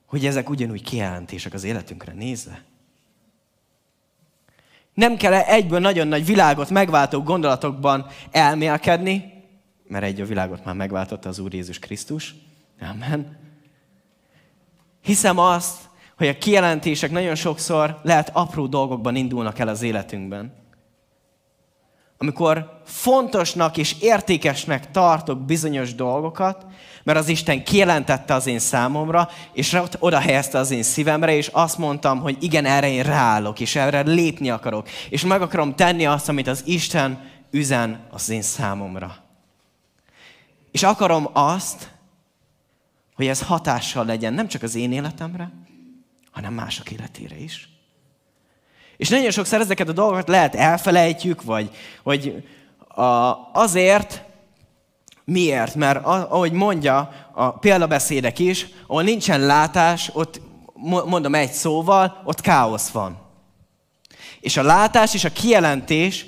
hogy 0.06 0.26
ezek 0.26 0.48
ugyanúgy 0.48 0.82
kijelentések 0.82 1.52
az 1.52 1.64
életünkre 1.64 2.12
nézve. 2.12 2.64
Nem 4.94 5.16
kell 5.16 5.32
egyből 5.32 5.78
nagyon 5.78 6.08
nagy 6.08 6.26
világot 6.26 6.70
megváltó 6.70 7.22
gondolatokban 7.22 8.06
elmélkedni, 8.30 9.32
mert 9.88 10.04
egy 10.04 10.20
a 10.20 10.24
világot 10.24 10.64
már 10.64 10.74
megváltotta 10.74 11.28
az 11.28 11.38
Úr 11.38 11.54
Jézus 11.54 11.78
Krisztus. 11.78 12.34
Amen. 12.80 13.38
Hiszem 15.02 15.38
azt, 15.38 15.88
hogy 16.16 16.28
a 16.28 16.38
kijelentések 16.38 17.10
nagyon 17.10 17.34
sokszor 17.34 18.00
lehet 18.02 18.30
apró 18.32 18.66
dolgokban 18.66 19.16
indulnak 19.16 19.58
el 19.58 19.68
az 19.68 19.82
életünkben. 19.82 20.63
Amikor 22.24 22.80
fontosnak 22.84 23.76
és 23.76 23.96
értékesnek 24.00 24.90
tartok 24.90 25.44
bizonyos 25.44 25.94
dolgokat, 25.94 26.66
mert 27.02 27.18
az 27.18 27.28
Isten 27.28 27.64
kijelentette 27.64 28.34
az 28.34 28.46
én 28.46 28.58
számomra, 28.58 29.28
és 29.52 29.78
oda 29.98 30.18
helyezte 30.18 30.58
az 30.58 30.70
én 30.70 30.82
szívemre, 30.82 31.36
és 31.36 31.48
azt 31.52 31.78
mondtam, 31.78 32.20
hogy 32.20 32.36
igen, 32.40 32.64
erre 32.64 32.90
én 32.90 33.02
ráállok, 33.02 33.60
és 33.60 33.76
erre 33.76 34.00
lépni 34.00 34.50
akarok, 34.50 34.88
és 35.08 35.24
meg 35.24 35.42
akarom 35.42 35.74
tenni 35.74 36.06
azt, 36.06 36.28
amit 36.28 36.46
az 36.48 36.62
Isten 36.66 37.30
üzen 37.50 38.06
az 38.10 38.28
én 38.28 38.42
számomra. 38.42 39.16
És 40.70 40.82
akarom 40.82 41.28
azt, 41.32 41.90
hogy 43.14 43.26
ez 43.26 43.42
hatással 43.42 44.04
legyen 44.04 44.32
nem 44.32 44.48
csak 44.48 44.62
az 44.62 44.74
én 44.74 44.92
életemre, 44.92 45.52
hanem 46.30 46.54
mások 46.54 46.90
életére 46.90 47.36
is. 47.36 47.73
És 48.96 49.08
nagyon 49.08 49.30
sokszor 49.30 49.60
ezeket 49.60 49.88
a 49.88 49.92
dolgokat 49.92 50.28
lehet 50.28 50.54
elfelejtjük, 50.54 51.42
vagy, 51.42 51.70
vagy 52.02 52.44
a, 52.88 53.34
azért, 53.52 54.22
miért? 55.24 55.74
Mert 55.74 56.04
ahogy 56.04 56.52
mondja 56.52 57.10
a 57.32 57.50
példabeszédek 57.50 58.38
is, 58.38 58.66
ahol 58.86 59.02
nincsen 59.02 59.40
látás, 59.40 60.10
ott 60.12 60.40
mondom 61.04 61.34
egy 61.34 61.52
szóval, 61.52 62.22
ott 62.24 62.40
káosz 62.40 62.88
van. 62.88 63.18
És 64.40 64.56
a 64.56 64.62
látás 64.62 65.14
és 65.14 65.24
a 65.24 65.32
kijelentés 65.32 66.26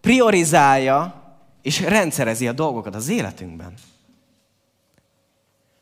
priorizálja 0.00 1.24
és 1.62 1.80
rendszerezi 1.80 2.48
a 2.48 2.52
dolgokat 2.52 2.94
az 2.94 3.08
életünkben. 3.08 3.74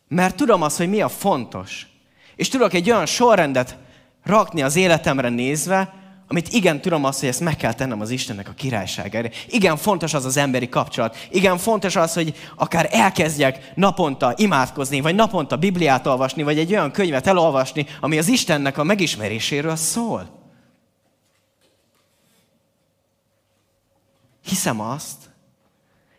Mert 0.08 0.36
tudom 0.36 0.62
azt, 0.62 0.76
hogy 0.76 0.88
mi 0.88 1.00
a 1.00 1.08
fontos. 1.08 1.86
És 2.36 2.48
tudok 2.48 2.74
egy 2.74 2.90
olyan 2.90 3.06
sorrendet 3.06 3.76
rakni 4.24 4.62
az 4.62 4.76
életemre 4.76 5.28
nézve, 5.28 6.02
amit 6.28 6.48
igen 6.48 6.80
tudom 6.80 7.04
azt, 7.04 7.20
hogy 7.20 7.28
ezt 7.28 7.40
meg 7.40 7.56
kell 7.56 7.72
tennem 7.72 8.00
az 8.00 8.10
Istennek 8.10 8.48
a 8.48 8.52
királyságára. 8.52 9.28
Igen 9.48 9.76
fontos 9.76 10.14
az 10.14 10.24
az 10.24 10.36
emberi 10.36 10.68
kapcsolat. 10.68 11.16
Igen 11.30 11.58
fontos 11.58 11.96
az, 11.96 12.14
hogy 12.14 12.34
akár 12.56 12.88
elkezdjek 12.90 13.72
naponta 13.74 14.34
imádkozni, 14.36 15.00
vagy 15.00 15.14
naponta 15.14 15.56
Bibliát 15.56 16.06
olvasni, 16.06 16.42
vagy 16.42 16.58
egy 16.58 16.72
olyan 16.72 16.90
könyvet 16.90 17.26
elolvasni, 17.26 17.86
ami 18.00 18.18
az 18.18 18.28
Istennek 18.28 18.78
a 18.78 18.84
megismeréséről 18.84 19.76
szól. 19.76 20.42
Hiszem 24.44 24.80
azt, 24.80 25.16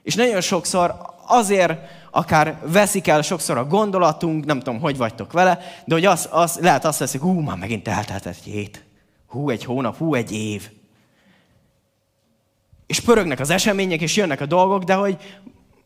és 0.03 0.15
nagyon 0.15 0.41
sokszor 0.41 1.14
azért 1.27 1.73
akár 2.11 2.59
veszik 2.65 3.07
el 3.07 3.21
sokszor 3.21 3.57
a 3.57 3.67
gondolatunk, 3.67 4.45
nem 4.45 4.59
tudom, 4.59 4.79
hogy 4.79 4.97
vagytok 4.97 5.31
vele, 5.31 5.59
de 5.85 5.93
hogy 5.93 6.05
az, 6.05 6.29
az, 6.31 6.57
lehet 6.61 6.85
azt 6.85 6.99
veszik, 6.99 7.21
hú, 7.21 7.39
már 7.39 7.57
megint 7.57 7.87
eltelt 7.87 8.25
egy 8.25 8.43
hét, 8.43 8.85
hú, 9.27 9.49
egy 9.49 9.63
hónap, 9.63 9.97
hú, 9.97 10.13
egy 10.13 10.31
év. 10.31 10.69
És 12.87 12.99
pörögnek 12.99 13.39
az 13.39 13.49
események, 13.49 14.01
és 14.01 14.15
jönnek 14.15 14.41
a 14.41 14.45
dolgok, 14.45 14.83
de 14.83 14.93
hogy 14.93 15.17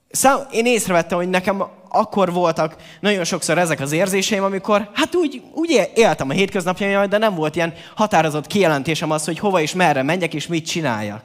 szám, 0.09 0.39
én 0.51 0.65
észrevettem, 0.65 1.17
hogy 1.17 1.29
nekem 1.29 1.63
akkor 1.89 2.33
voltak 2.33 2.75
nagyon 2.99 3.23
sokszor 3.23 3.57
ezek 3.57 3.79
az 3.79 3.91
érzéseim, 3.91 4.43
amikor 4.43 4.89
hát 4.93 5.15
úgy, 5.15 5.41
úgy 5.53 5.89
éltem 5.95 6.29
a 6.29 6.33
hétköznapjaim, 6.33 7.09
de 7.09 7.17
nem 7.17 7.35
volt 7.35 7.55
ilyen 7.55 7.73
határozott 7.95 8.47
kijelentésem 8.47 9.11
az, 9.11 9.25
hogy 9.25 9.39
hova 9.39 9.61
és 9.61 9.73
merre 9.73 10.03
menjek, 10.03 10.33
és 10.33 10.47
mit 10.47 10.65
csináljak. 10.65 11.23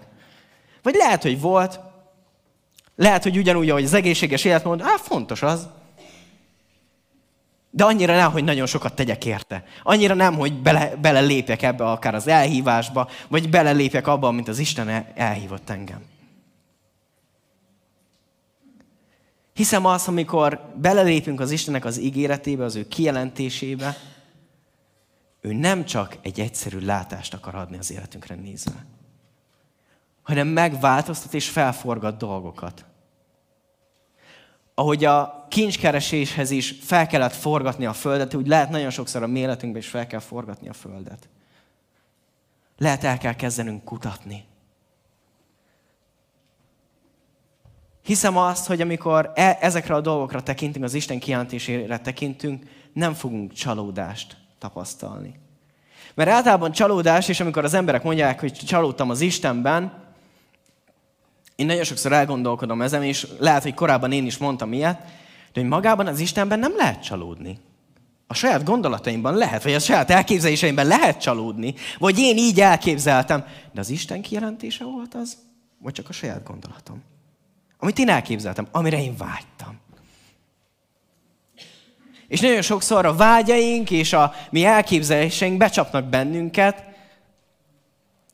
Vagy 0.83 0.95
lehet, 0.95 1.23
hogy 1.23 1.41
volt, 1.41 1.81
lehet, 2.97 3.23
hogy 3.23 3.37
ugyanúgy, 3.37 3.71
ahogy 3.71 3.85
az 3.85 3.95
egészséges 3.95 4.45
életmód, 4.45 4.83
hát 4.83 5.01
fontos 5.01 5.43
az. 5.43 5.69
De 7.71 7.85
annyira 7.85 8.17
nem, 8.17 8.33
hogy 8.33 8.45
nagyon 8.45 8.67
sokat 8.67 8.95
tegyek 8.95 9.25
érte. 9.25 9.65
Annyira 9.83 10.15
nem, 10.15 10.35
hogy 10.35 10.63
bele, 10.63 10.97
belelépjek 10.97 11.63
ebbe 11.63 11.85
akár 11.85 12.15
az 12.15 12.27
elhívásba, 12.27 13.09
vagy 13.29 13.51
belelépjek 13.51 14.07
abba, 14.07 14.31
mint 14.31 14.49
az 14.49 14.59
Isten 14.59 15.07
elhívott 15.15 15.71
engem. 15.71 16.03
Hiszem 19.53 19.87
azt, 19.87 20.09
amikor 20.09 20.73
belelépünk 20.77 21.41
az 21.41 21.51
Istennek 21.51 21.85
az 21.85 22.01
ígéretébe, 22.01 22.65
az 22.65 22.77
ő 22.77 22.89
kijelentésébe, 22.89 23.97
ő 25.41 25.53
nem 25.53 25.85
csak 25.85 26.17
egy 26.23 26.41
egyszerű 26.41 26.79
látást 26.79 27.35
akar 27.35 27.55
adni 27.55 27.79
az 27.79 27.93
életünkre 27.93 28.35
nézve 28.35 28.94
hanem 30.25 30.49
megváltoztat 30.49 31.35
és 31.35 31.49
felforgat 31.49 32.17
dolgokat. 32.17 32.85
Ahogy 34.75 35.05
a 35.05 35.47
kincskereséshez 35.51 36.51
is 36.51 36.75
fel 36.81 37.07
kellett 37.07 37.35
forgatni 37.35 37.87
a 37.87 37.93
földet, 37.93 38.35
úgy 38.35 38.47
lehet 38.47 38.71
nagyon 38.71 38.91
sokszor 38.91 39.23
a 39.23 39.27
mi 39.27 39.39
életünkben 39.39 39.83
is 39.83 39.89
fel 39.89 40.07
kell 40.07 40.21
forgatni 40.21 40.69
a 40.69 40.73
földet. 40.73 41.29
Lehet 42.79 43.05
el 43.05 43.19
kell 43.19 43.35
kezdenünk 43.35 43.85
kutatni. 43.85 44.45
Hiszem 48.03 48.37
azt, 48.37 48.67
hogy 48.67 48.81
amikor 48.81 49.33
e- 49.35 49.59
ezekre 49.61 49.95
a 49.95 50.01
dolgokra 50.01 50.43
tekintünk, 50.43 50.85
az 50.85 50.95
Isten 50.95 51.19
kijelentésére 51.19 51.99
tekintünk, 51.99 52.65
nem 52.93 53.15
fogunk 53.15 53.53
csalódást 53.53 54.37
tapasztalni. 54.59 55.35
Mert 56.15 56.31
általában 56.31 56.73
csalódás, 56.73 57.29
és 57.29 57.41
amikor 57.41 57.65
az 57.65 57.75
emberek 57.75 58.03
mondják, 58.03 58.41
hogy 58.41 58.53
csalódtam 58.53 59.11
az 59.11 59.21
Istenben, 59.21 60.04
én 61.57 61.67
nagyon 61.67 61.85
sokszor 61.85 62.13
elgondolkodom 62.13 62.83
ezen, 62.83 63.03
és 63.03 63.27
lehet, 63.39 63.63
hogy 63.63 63.75
korábban 63.75 64.13
én 64.13 64.27
is 64.27 64.39
mondtam 64.39 64.73
ilyet, 64.73 65.01
de 65.53 65.61
hogy 65.61 65.69
magában 65.69 66.07
az 66.07 66.21
Istenben 66.21 66.59
nem 66.59 66.77
lehet 66.77 67.03
csalódni. 67.03 67.59
A 68.27 68.35
saját 68.35 68.65
gondolataimban 68.65 69.35
lehet, 69.35 69.63
vagy 69.63 69.75
a 69.75 69.79
saját 69.79 70.11
elképzeléseimben 70.11 70.87
lehet 70.87 71.21
csalódni, 71.21 71.75
vagy 71.99 72.19
én 72.19 72.37
így 72.37 72.61
elképzeltem, 72.61 73.45
de 73.73 73.81
az 73.81 73.91
Isten 73.91 74.23
kijelentése 74.23 74.85
volt 74.85 75.15
az, 75.15 75.37
vagy 75.79 75.93
csak 75.93 76.09
a 76.09 76.13
saját 76.13 76.45
gondolatom. 76.45 77.03
Amit 77.79 77.99
én 77.99 78.09
elképzeltem, 78.09 78.67
amire 78.71 79.03
én 79.03 79.17
vágytam. 79.17 79.83
És 82.29 82.41
nagyon 82.41 82.63
sokszor 82.63 83.07
a 83.07 83.15
vágyaink 83.15 83.91
és 83.91 84.13
a 84.13 84.33
mi 84.51 84.65
elképzeléseink 84.65 85.57
becsapnak 85.57 86.05
bennünket, 86.05 86.94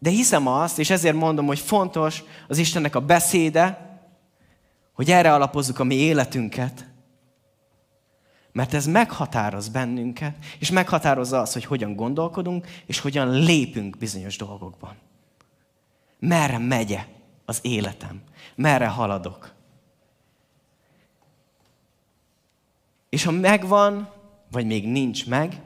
de 0.03 0.11
hiszem 0.11 0.47
azt, 0.47 0.79
és 0.79 0.91
ezért 0.91 1.17
mondom, 1.17 1.47
hogy 1.47 1.59
fontos 1.59 2.23
az 2.49 2.59
Istennek 2.59 2.95
a 2.95 3.01
beszéde, 3.01 3.89
hogy 4.93 5.11
erre 5.11 5.35
alapozzuk 5.35 5.79
a 5.79 5.85
mi 5.85 5.95
életünket, 5.95 6.87
mert 8.53 8.75
ez 8.75 8.87
meghatároz 8.87 9.69
bennünket, 9.69 10.35
és 10.59 10.71
meghatározza 10.71 11.41
azt, 11.41 11.53
hogy 11.53 11.65
hogyan 11.65 11.95
gondolkodunk, 11.95 12.67
és 12.87 12.99
hogyan 12.99 13.31
lépünk 13.31 13.99
bizonyos 13.99 14.37
dolgokban. 14.37 14.95
Merre 16.19 16.59
megye 16.59 17.05
az 17.45 17.59
életem? 17.63 18.23
Merre 18.55 18.89
haladok? 18.89 19.53
És 23.09 23.25
ha 23.25 23.31
megvan, 23.31 24.09
vagy 24.51 24.67
még 24.67 24.89
nincs 24.89 25.27
meg, 25.27 25.61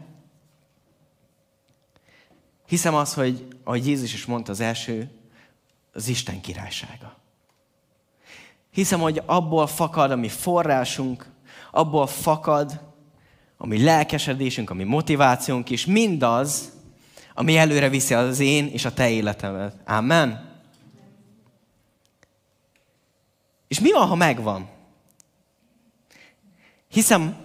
Hiszem 2.75 2.95
az, 2.95 3.15
hogy 3.15 3.47
ahogy 3.65 3.87
Jézus 3.87 4.15
is 4.15 4.27
mondta 4.27 4.53
az 4.53 4.61
első, 4.61 5.11
az 5.93 6.09
Isten 6.09 6.41
királysága. 6.41 7.17
Hiszem, 8.71 9.01
hogy 9.01 9.23
abból 9.27 9.67
fakad 9.67 10.11
a 10.11 10.17
mi 10.17 10.29
forrásunk, 10.29 11.27
abból 11.71 12.07
fakad 12.07 12.81
a 13.57 13.67
mi 13.67 13.83
lelkesedésünk, 13.83 14.71
a 14.71 14.75
mi 14.75 14.85
motivációnk 14.85 15.71
is, 15.71 15.87
mindaz, 15.87 16.73
ami 17.35 17.57
előre 17.57 17.89
viszi 17.89 18.15
az 18.15 18.41
én 18.41 18.67
és 18.67 18.85
a 18.85 18.95
te 18.95 19.11
életemet. 19.11 19.77
Amen. 19.87 20.61
És 23.69 23.81
mi 23.81 23.93
van, 23.93 24.07
ha 24.07 24.15
megvan? 24.15 24.69
Hiszem, 26.89 27.37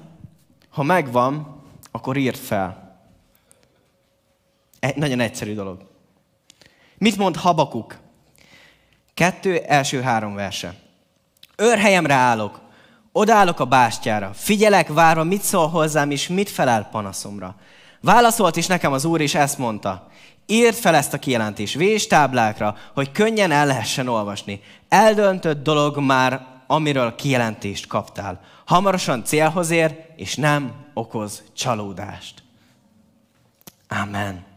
ha 0.69 0.83
megvan, 0.83 1.63
akkor 1.91 2.17
írd 2.17 2.37
fel. 2.37 2.88
Egy, 4.79 4.95
nagyon 4.95 5.19
egyszerű 5.19 5.53
dolog. 5.53 5.81
Mit 6.97 7.17
mond 7.17 7.35
Habakuk? 7.35 7.97
Kettő, 9.13 9.57
első 9.57 10.01
három 10.01 10.35
verse. 10.35 10.73
Őrhelyemre 11.57 12.13
állok, 12.13 12.61
odállok 13.11 13.59
a 13.59 13.65
bástyára, 13.65 14.31
figyelek, 14.33 14.87
várva, 14.87 15.23
mit 15.23 15.41
szól 15.41 15.67
hozzám, 15.67 16.11
és 16.11 16.27
mit 16.27 16.49
felel 16.49 16.87
panaszomra. 16.91 17.55
Válaszolt 18.01 18.55
is 18.55 18.67
nekem 18.67 18.91
az 18.91 19.05
úr, 19.05 19.21
és 19.21 19.35
ezt 19.35 19.57
mondta. 19.57 20.07
Írd 20.45 20.75
fel 20.75 20.95
ezt 20.95 21.13
a 21.13 21.19
kijelentést 21.19 21.73
véstáblákra, 21.73 22.75
hogy 22.93 23.11
könnyen 23.11 23.51
el 23.51 23.65
lehessen 23.65 24.07
olvasni. 24.07 24.61
Eldöntött 24.89 25.63
dolog 25.63 25.97
már, 25.97 26.45
amiről 26.67 27.15
kijelentést 27.15 27.87
kaptál. 27.87 28.41
Hamarosan 28.65 29.23
célhoz 29.23 29.69
ér, 29.69 30.05
és 30.15 30.35
nem 30.35 30.85
okoz 30.93 31.43
csalódást. 31.53 32.43
Amen. 33.87 34.48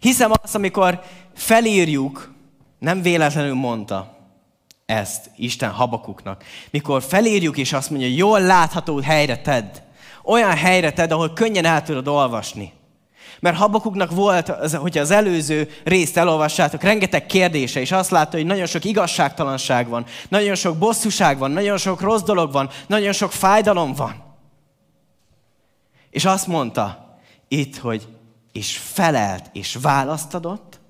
Hiszem 0.00 0.30
azt, 0.42 0.54
amikor 0.54 1.00
felírjuk, 1.34 2.32
nem 2.78 3.02
véletlenül 3.02 3.54
mondta 3.54 4.18
ezt 4.86 5.30
Isten 5.36 5.70
Habakuknak, 5.70 6.44
mikor 6.70 7.02
felírjuk 7.02 7.56
és 7.56 7.72
azt 7.72 7.90
mondja, 7.90 8.08
jól 8.08 8.40
látható 8.40 9.00
helyre 9.00 9.38
tedd, 9.38 9.76
olyan 10.24 10.56
helyre 10.56 10.92
tedd, 10.92 11.12
ahol 11.12 11.32
könnyen 11.32 11.64
el 11.64 11.82
tudod 11.82 12.08
olvasni. 12.08 12.72
Mert 13.40 13.56
Habakuknak 13.56 14.10
volt, 14.10 14.48
hogyha 14.74 15.00
az 15.00 15.10
előző 15.10 15.68
részt 15.84 16.16
elolvassátok, 16.16 16.82
rengeteg 16.82 17.26
kérdése, 17.26 17.80
és 17.80 17.92
azt 17.92 18.10
látta, 18.10 18.36
hogy 18.36 18.46
nagyon 18.46 18.66
sok 18.66 18.84
igazságtalanság 18.84 19.88
van, 19.88 20.06
nagyon 20.28 20.54
sok 20.54 20.76
bosszúság 20.76 21.38
van, 21.38 21.50
nagyon 21.50 21.76
sok 21.76 22.00
rossz 22.00 22.22
dolog 22.22 22.52
van, 22.52 22.70
nagyon 22.86 23.12
sok 23.12 23.32
fájdalom 23.32 23.94
van. 23.94 24.14
És 26.10 26.24
azt 26.24 26.46
mondta 26.46 27.16
itt, 27.48 27.76
hogy 27.76 28.08
és 28.52 28.76
felelt, 28.76 29.50
és 29.52 29.78
választ 29.82 30.34
adott, 30.34 30.80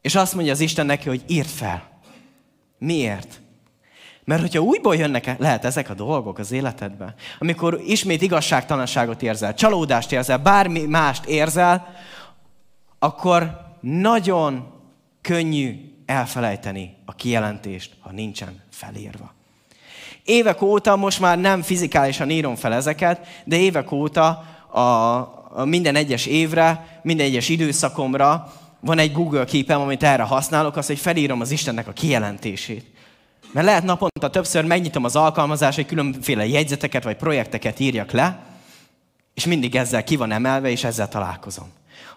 és 0.00 0.14
azt 0.14 0.34
mondja 0.34 0.52
az 0.52 0.60
Isten 0.60 0.86
neki, 0.86 1.08
hogy 1.08 1.24
írd 1.26 1.48
fel. 1.48 1.88
Miért? 2.78 3.40
Mert 4.24 4.40
hogyha 4.40 4.60
újból 4.60 4.96
jönnek 4.96 5.38
lehet 5.38 5.64
ezek 5.64 5.90
a 5.90 5.94
dolgok 5.94 6.38
az 6.38 6.52
életedbe, 6.52 7.14
amikor 7.38 7.80
ismét 7.86 8.22
igazságtalanságot 8.22 9.22
érzel, 9.22 9.54
csalódást 9.54 10.12
érzel, 10.12 10.38
bármi 10.38 10.80
mást 10.80 11.24
érzel, 11.24 11.94
akkor 12.98 13.60
nagyon 13.80 14.72
könnyű 15.20 15.94
elfelejteni 16.06 16.96
a 17.04 17.12
kijelentést, 17.12 17.96
ha 18.00 18.10
nincsen 18.12 18.60
felírva. 18.70 19.34
Évek 20.24 20.62
óta 20.62 20.96
most 20.96 21.20
már 21.20 21.38
nem 21.38 21.62
fizikálisan 21.62 22.30
írom 22.30 22.54
fel 22.54 22.74
ezeket, 22.74 23.26
de 23.44 23.56
évek 23.56 23.92
óta 23.92 24.28
a 24.72 25.39
minden 25.64 25.94
egyes 25.94 26.26
évre, 26.26 27.00
minden 27.02 27.26
egyes 27.26 27.48
időszakomra 27.48 28.52
van 28.80 28.98
egy 28.98 29.12
Google 29.12 29.44
képem, 29.44 29.80
amit 29.80 30.02
erre 30.02 30.22
használok, 30.22 30.76
az, 30.76 30.86
hogy 30.86 30.98
felírom 30.98 31.40
az 31.40 31.50
Istennek 31.50 31.88
a 31.88 31.92
kijelentését. 31.92 32.84
Mert 33.52 33.66
lehet 33.66 33.82
naponta 33.82 34.30
többször 34.30 34.64
megnyitom 34.64 35.04
az 35.04 35.16
alkalmazást, 35.16 35.76
hogy 35.76 35.86
különféle 35.86 36.46
jegyzeteket 36.46 37.04
vagy 37.04 37.16
projekteket 37.16 37.80
írjak 37.80 38.10
le, 38.10 38.38
és 39.34 39.46
mindig 39.46 39.76
ezzel 39.76 40.04
ki 40.04 40.16
van 40.16 40.32
emelve, 40.32 40.70
és 40.70 40.84
ezzel 40.84 41.08
találkozom. 41.08 41.68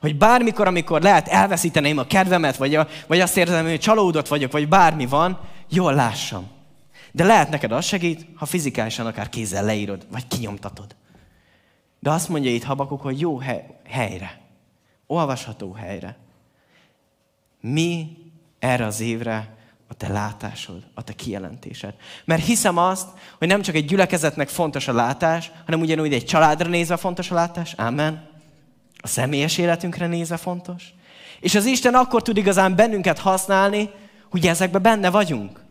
Hogy 0.01 0.17
bármikor, 0.17 0.67
amikor 0.67 1.01
lehet 1.01 1.27
elveszíteném 1.27 1.97
a 1.97 2.07
kedvemet, 2.07 2.57
vagy, 2.57 2.75
a, 2.75 2.87
vagy 3.07 3.19
azt 3.19 3.37
érzem, 3.37 3.65
hogy 3.65 3.79
csalódott 3.79 4.27
vagyok, 4.27 4.51
vagy 4.51 4.67
bármi 4.67 5.05
van, 5.05 5.39
jól 5.69 5.93
lássam. 5.93 6.47
De 7.11 7.23
lehet 7.23 7.49
neked 7.49 7.71
az 7.71 7.85
segít, 7.85 8.25
ha 8.35 8.45
fizikálisan 8.45 9.05
akár 9.05 9.29
kézzel 9.29 9.65
leírod, 9.65 10.05
vagy 10.11 10.27
kinyomtatod. 10.27 10.95
De 12.03 12.09
azt 12.09 12.29
mondja 12.29 12.51
itt 12.51 12.63
Habakuk, 12.63 13.01
hogy 13.01 13.19
jó 13.19 13.41
helyre, 13.89 14.41
olvasható 15.07 15.71
helyre. 15.71 16.17
Mi 17.61 18.17
erre 18.59 18.85
az 18.85 18.99
évre 18.99 19.55
a 19.87 19.93
te 19.93 20.07
látásod, 20.07 20.83
a 20.93 21.03
te 21.03 21.13
kijelentésed. 21.13 21.93
Mert 22.25 22.45
hiszem 22.45 22.77
azt, 22.77 23.07
hogy 23.37 23.47
nem 23.47 23.61
csak 23.61 23.75
egy 23.75 23.85
gyülekezetnek 23.85 24.49
fontos 24.49 24.87
a 24.87 24.93
látás, 24.93 25.51
hanem 25.65 25.79
ugyanúgy 25.81 26.13
egy 26.13 26.25
családra 26.25 26.69
nézve 26.69 26.97
fontos 26.97 27.31
a 27.31 27.35
látás. 27.35 27.73
Amen. 27.73 28.29
A 28.97 29.07
személyes 29.07 29.57
életünkre 29.57 30.07
nézve 30.07 30.37
fontos. 30.37 30.93
És 31.39 31.55
az 31.55 31.65
Isten 31.65 31.93
akkor 31.93 32.21
tud 32.21 32.37
igazán 32.37 32.75
bennünket 32.75 33.19
használni, 33.19 33.89
hogy 34.29 34.47
ezekben 34.47 34.81
benne 34.81 35.09
vagyunk. 35.09 35.62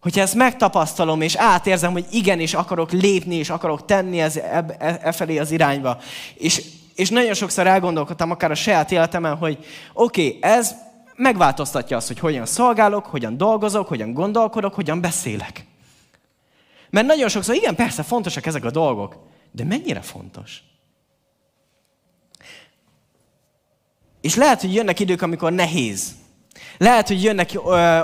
Hogyha 0.00 0.20
ezt 0.20 0.34
megtapasztalom, 0.34 1.20
és 1.20 1.34
átérzem, 1.34 1.92
hogy 1.92 2.06
igenis 2.10 2.54
akarok 2.54 2.92
lépni, 2.92 3.34
és 3.34 3.50
akarok 3.50 3.84
tenni 3.84 4.20
ez, 4.20 4.36
e, 4.36 4.64
e, 4.78 4.98
e 5.02 5.12
felé 5.12 5.38
az 5.38 5.50
irányba. 5.50 5.98
És, 6.34 6.62
és 6.94 7.10
nagyon 7.10 7.34
sokszor 7.34 7.66
elgondolkodtam, 7.66 8.30
akár 8.30 8.50
a 8.50 8.54
saját 8.54 8.92
életemen, 8.92 9.36
hogy 9.36 9.58
oké, 9.92 10.26
okay, 10.26 10.38
ez 10.50 10.74
megváltoztatja 11.16 11.96
azt, 11.96 12.06
hogy 12.06 12.18
hogyan 12.18 12.46
szolgálok, 12.46 13.06
hogyan 13.06 13.36
dolgozok, 13.36 13.88
hogyan 13.88 14.12
gondolkodok, 14.12 14.74
hogyan 14.74 15.00
beszélek. 15.00 15.64
Mert 16.90 17.06
nagyon 17.06 17.28
sokszor, 17.28 17.54
igen, 17.54 17.74
persze 17.74 18.02
fontosak 18.02 18.46
ezek 18.46 18.64
a 18.64 18.70
dolgok, 18.70 19.16
de 19.52 19.64
mennyire 19.64 20.00
fontos? 20.00 20.62
És 24.20 24.34
lehet, 24.34 24.60
hogy 24.60 24.74
jönnek 24.74 25.00
idők, 25.00 25.22
amikor 25.22 25.52
nehéz. 25.52 26.14
Lehet, 26.78 27.08
hogy 27.08 27.22
jönnek 27.22 27.50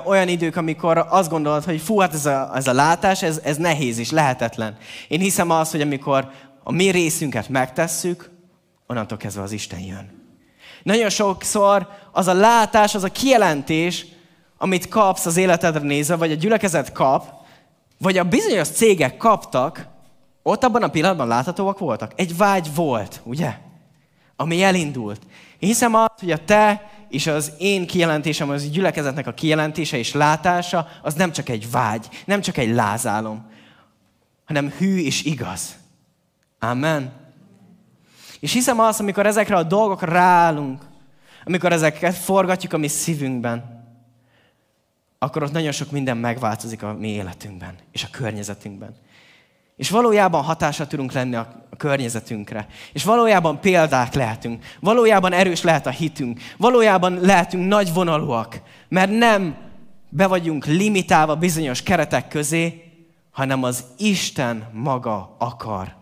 olyan 0.04 0.28
idők, 0.28 0.56
amikor 0.56 1.06
azt 1.08 1.30
gondolod, 1.30 1.64
hogy 1.64 1.80
fú, 1.80 1.98
hát 1.98 2.14
ez 2.14 2.26
a, 2.26 2.50
ez 2.54 2.66
a 2.66 2.72
látás, 2.72 3.22
ez, 3.22 3.40
ez 3.44 3.56
nehéz 3.56 3.98
és 3.98 4.11
lehetetlen. 4.11 4.76
Én 5.08 5.20
hiszem 5.20 5.50
azt, 5.50 5.70
hogy 5.70 5.80
amikor 5.80 6.30
a 6.64 6.72
mi 6.72 6.88
részünket 6.88 7.48
megtesszük, 7.48 8.30
onnantól 8.87 9.18
kezdve 9.18 9.42
az 9.42 9.52
Isten 9.52 9.80
jön. 9.80 10.20
Nagyon 10.82 11.11
sokszor 11.11 11.88
az 12.12 12.26
a 12.26 12.32
látás, 12.32 12.94
az 12.94 13.04
a 13.04 13.08
kijelentés, 13.08 14.06
amit 14.58 14.88
kapsz 14.88 15.26
az 15.26 15.37
életedre 15.37 15.80
nézve, 15.80 16.16
vagy 16.16 16.32
a 16.32 16.35
gyülekezet 16.37 16.92
kap, 16.92 17.26
vagy 17.98 18.18
a 18.18 18.24
bizonyos 18.24 18.68
cégek 18.68 19.16
kaptak, 19.16 19.87
ott 20.42 20.64
abban 20.64 20.82
a 20.82 20.88
pillanatban 20.88 21.28
láthatóak 21.28 21.78
voltak. 21.78 22.12
Egy 22.16 22.37
vágy 22.37 22.74
volt, 22.74 23.20
ugye? 23.24 23.54
Ami 24.37 24.62
elindult. 24.62 25.20
Én 25.58 25.68
hiszem 25.68 25.94
azt, 25.94 26.20
hogy 26.20 26.30
a 26.30 26.44
te 26.44 26.91
és 27.12 27.27
az 27.27 27.53
én 27.59 27.87
kijelentésem, 27.87 28.51
az 28.51 28.70
gyülekezetnek 28.70 29.27
a 29.27 29.35
kijelentése 29.35 29.96
és 29.96 30.12
látása, 30.12 30.88
az 31.03 31.14
nem 31.14 31.33
csak 31.33 31.48
egy 31.48 31.70
vágy, 31.70 32.09
nem 32.25 32.40
csak 32.40 32.57
egy 32.57 32.75
lázálom, 32.75 33.51
hanem 34.44 34.70
hű 34.79 34.98
és 34.98 35.25
igaz. 35.25 35.77
Amen. 36.59 37.12
És 38.40 38.53
hiszem 38.53 38.81
azt, 38.81 39.01
amikor 39.01 39.27
ezekre 39.27 39.57
a 39.57 39.62
dolgokra 39.62 40.12
ráállunk, 40.12 40.83
amikor 41.44 41.72
ezeket 41.72 42.14
forgatjuk 42.14 42.72
a 42.72 42.79
mi 42.79 42.88
szívünkben, 42.88 43.85
akkor 45.18 45.42
ott 45.42 45.53
nagyon 45.53 45.72
sok 45.72 45.90
minden 45.90 46.16
megváltozik 46.16 46.83
a 46.83 46.92
mi 46.92 47.09
életünkben 47.09 47.75
és 47.90 48.05
a 48.05 48.09
környezetünkben. 48.11 48.94
És 49.76 49.90
valójában 49.90 50.42
hatással 50.42 50.87
tudunk 50.87 51.12
lenni 51.12 51.35
a 51.35 51.62
környezetünkre. 51.76 52.66
És 52.92 53.04
valójában 53.04 53.61
példák 53.61 54.14
lehetünk. 54.14 54.64
Valójában 54.80 55.32
erős 55.32 55.62
lehet 55.62 55.87
a 55.87 55.90
hitünk. 55.90 56.40
Valójában 56.56 57.20
lehetünk 57.20 57.68
nagy 57.68 57.92
vonalúak. 57.92 58.61
Mert 58.88 59.11
nem 59.11 59.56
be 60.08 60.26
vagyunk 60.26 60.66
limitálva 60.66 61.37
bizonyos 61.37 61.82
keretek 61.82 62.28
közé, 62.28 62.92
hanem 63.30 63.62
az 63.62 63.85
Isten 63.98 64.68
maga 64.72 65.37
akar 65.38 65.94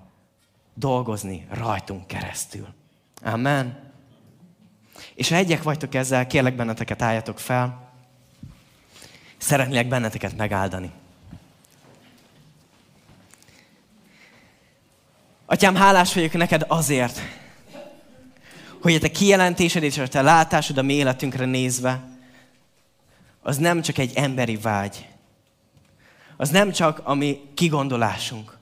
dolgozni 0.75 1.47
rajtunk 1.51 2.07
keresztül. 2.07 2.67
Amen. 3.23 3.93
És 5.15 5.29
ha 5.29 5.35
egyek 5.35 5.63
vagytok 5.63 5.95
ezzel, 5.95 6.27
kérlek 6.27 6.57
benneteket 6.57 7.03
álljatok 7.03 7.39
fel. 7.39 7.93
Szeretnélek 9.37 9.89
benneteket 9.89 10.37
megáldani. 10.37 10.91
Atyám, 15.51 15.75
hálás 15.75 16.15
vagyok 16.15 16.33
neked 16.33 16.65
azért, 16.69 17.21
hogy 18.83 18.95
a 18.95 18.99
te 18.99 19.11
kijelentésed 19.11 19.83
és 19.83 19.99
a 19.99 20.09
te 20.09 20.23
látásod 20.23 20.79
a 20.79 20.83
mi 20.83 20.93
életünkre 20.93 21.45
nézve, 21.45 22.09
az 23.43 23.57
nem 23.57 23.83
csak 23.83 23.99
egy 23.99 24.13
emberi 24.15 24.57
vágy, 24.57 25.09
az 26.37 26.49
nem 26.49 26.73
csak 26.73 27.01
a 27.05 27.15
mi 27.15 27.41
kigondolásunk, 27.55 28.59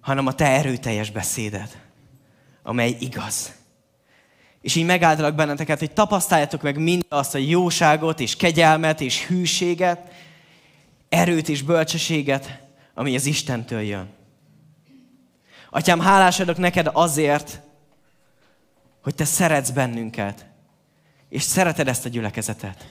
hanem 0.00 0.26
a 0.26 0.34
te 0.34 0.46
erőteljes 0.46 1.10
beszéded, 1.10 1.80
amely 2.62 2.96
igaz. 2.98 3.52
És 4.60 4.74
így 4.74 4.86
megáldalak 4.86 5.34
benneteket, 5.34 5.78
hogy 5.78 5.92
tapasztaljátok 5.92 6.62
meg 6.62 6.78
mindazt 6.78 7.34
a 7.34 7.38
jóságot, 7.38 8.20
és 8.20 8.36
kegyelmet, 8.36 9.00
és 9.00 9.26
hűséget, 9.26 10.12
erőt 11.08 11.48
és 11.48 11.62
bölcsességet, 11.62 12.60
ami 12.94 13.14
az 13.14 13.26
Istentől 13.26 13.80
jön. 13.80 14.18
Atyám, 15.70 16.00
hálás 16.00 16.40
adok 16.40 16.56
neked 16.56 16.90
azért, 16.92 17.60
hogy 19.02 19.14
te 19.14 19.24
szeretsz 19.24 19.70
bennünket, 19.70 20.46
és 21.28 21.42
szereted 21.42 21.88
ezt 21.88 22.04
a 22.04 22.08
gyülekezetet. 22.08 22.88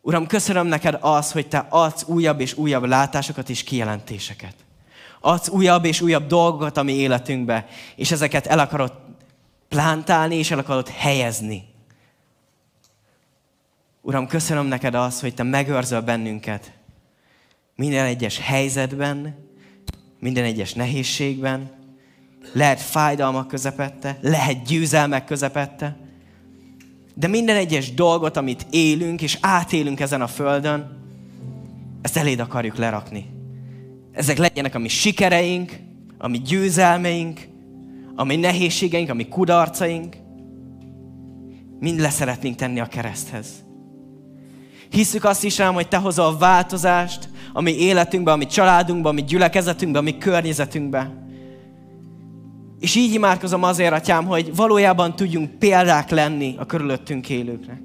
Uram, 0.00 0.26
köszönöm 0.26 0.66
neked 0.66 0.98
az, 1.00 1.32
hogy 1.32 1.48
te 1.48 1.66
adsz 1.68 2.04
újabb 2.06 2.40
és 2.40 2.56
újabb 2.56 2.84
látásokat 2.84 3.48
és 3.48 3.62
kijelentéseket 3.62 4.54
adsz 5.24 5.48
újabb 5.48 5.84
és 5.84 6.00
újabb 6.00 6.26
dolgokat 6.26 6.76
a 6.76 6.82
mi 6.82 6.92
életünkbe, 6.92 7.66
és 7.96 8.10
ezeket 8.10 8.46
el 8.46 8.58
akarod 8.58 8.92
plántálni, 9.68 10.36
és 10.36 10.50
el 10.50 10.58
akarod 10.58 10.88
helyezni. 10.88 11.64
Uram, 14.00 14.26
köszönöm 14.26 14.66
neked 14.66 14.94
azt, 14.94 15.20
hogy 15.20 15.34
Te 15.34 15.42
megőrzöl 15.42 16.00
bennünket 16.00 16.72
minden 17.74 18.04
egyes 18.04 18.38
helyzetben, 18.38 19.48
minden 20.24 20.44
egyes 20.44 20.72
nehézségben, 20.72 21.70
lehet 22.52 22.80
fájdalmak 22.80 23.48
közepette, 23.48 24.18
lehet 24.20 24.64
győzelmek 24.66 25.24
közepette, 25.24 25.96
de 27.14 27.26
minden 27.26 27.56
egyes 27.56 27.94
dolgot, 27.94 28.36
amit 28.36 28.66
élünk 28.70 29.22
és 29.22 29.38
átélünk 29.40 30.00
ezen 30.00 30.20
a 30.20 30.26
földön, 30.26 31.02
ezt 32.02 32.16
eléd 32.16 32.38
akarjuk 32.40 32.76
lerakni. 32.76 33.26
Ezek 34.12 34.38
legyenek 34.38 34.74
a 34.74 34.78
mi 34.78 34.88
sikereink, 34.88 35.76
a 36.18 36.28
mi 36.28 36.38
győzelmeink, 36.38 37.40
a 38.14 38.24
mi 38.24 38.36
nehézségeink, 38.36 39.10
a 39.10 39.14
mi 39.14 39.28
kudarcaink. 39.28 40.16
Mind 41.80 42.00
leszeretnénk 42.00 42.56
tenni 42.56 42.80
a 42.80 42.86
kereszthez. 42.86 43.48
Hiszük 44.90 45.24
azt 45.24 45.44
is 45.44 45.58
rám, 45.58 45.74
hogy 45.74 45.88
Te 45.88 45.96
hozol 45.96 46.38
változást 46.38 47.28
a 47.56 47.60
mi 47.60 47.78
életünkbe, 47.78 48.32
a 48.32 48.36
mi 48.36 48.46
családunkba, 48.46 49.08
a 49.08 49.12
mi 49.12 49.24
gyülekezetünkbe, 49.24 49.98
a 49.98 50.02
mi 50.02 50.18
környezetünkbe. 50.18 51.26
És 52.80 52.94
így 52.94 53.14
imádkozom 53.14 53.62
azért, 53.62 53.92
atyám, 53.92 54.24
hogy 54.24 54.56
valójában 54.56 55.16
tudjunk 55.16 55.50
példák 55.50 56.10
lenni 56.10 56.54
a 56.58 56.66
körülöttünk 56.66 57.28
élőknek. 57.28 57.82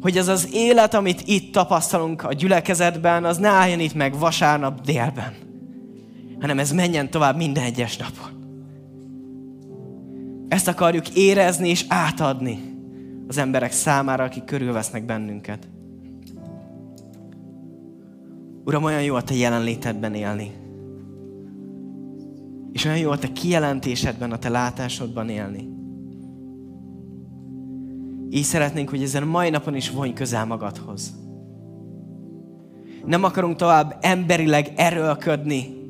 Hogy 0.00 0.18
az 0.18 0.28
az 0.28 0.48
élet, 0.52 0.94
amit 0.94 1.22
itt 1.24 1.52
tapasztalunk 1.52 2.22
a 2.22 2.32
gyülekezetben, 2.32 3.24
az 3.24 3.36
ne 3.36 3.48
álljon 3.48 3.80
itt 3.80 3.94
meg 3.94 4.18
vasárnap 4.18 4.80
délben, 4.80 5.34
hanem 6.40 6.58
ez 6.58 6.72
menjen 6.72 7.10
tovább 7.10 7.36
minden 7.36 7.64
egyes 7.64 7.96
napon. 7.96 8.40
Ezt 10.48 10.68
akarjuk 10.68 11.08
érezni 11.08 11.68
és 11.68 11.84
átadni 11.88 12.58
az 13.28 13.38
emberek 13.38 13.72
számára, 13.72 14.24
akik 14.24 14.44
körülvesznek 14.44 15.04
bennünket. 15.04 15.71
Uram, 18.64 18.84
olyan 18.84 19.02
jó 19.02 19.14
a 19.14 19.22
Te 19.22 19.34
jelenlétedben 19.34 20.14
élni. 20.14 20.50
És 22.72 22.84
olyan 22.84 22.98
jó 22.98 23.10
a 23.10 23.18
Te 23.18 23.32
kijelentésedben, 23.32 24.32
a 24.32 24.38
Te 24.38 24.48
látásodban 24.48 25.28
élni. 25.28 25.68
Így 28.30 28.42
szeretnénk, 28.42 28.88
hogy 28.88 29.02
ezen 29.02 29.22
a 29.22 29.26
mai 29.26 29.50
napon 29.50 29.74
is 29.74 29.90
vonj 29.90 30.12
közel 30.12 30.46
magadhoz. 30.46 31.14
Nem 33.04 33.24
akarunk 33.24 33.56
tovább 33.56 33.98
emberileg 34.00 34.72
erőlködni, 34.76 35.80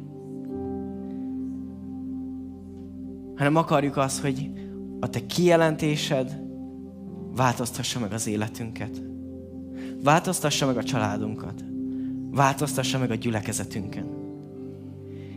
hanem 3.37 3.56
akarjuk 3.56 3.96
azt, 3.96 4.20
hogy 4.20 4.50
a 5.00 5.08
Te 5.08 5.26
kijelentésed 5.26 6.42
változtassa 7.37 8.00
meg 8.00 8.12
az 8.12 8.26
életünket. 8.26 9.02
Változtassa 10.02 10.66
meg 10.66 10.76
a 10.76 10.82
családunkat. 10.82 11.64
Változtassa 12.35 12.99
meg 12.99 13.11
a 13.11 13.14
gyülekezetünken. 13.14 14.07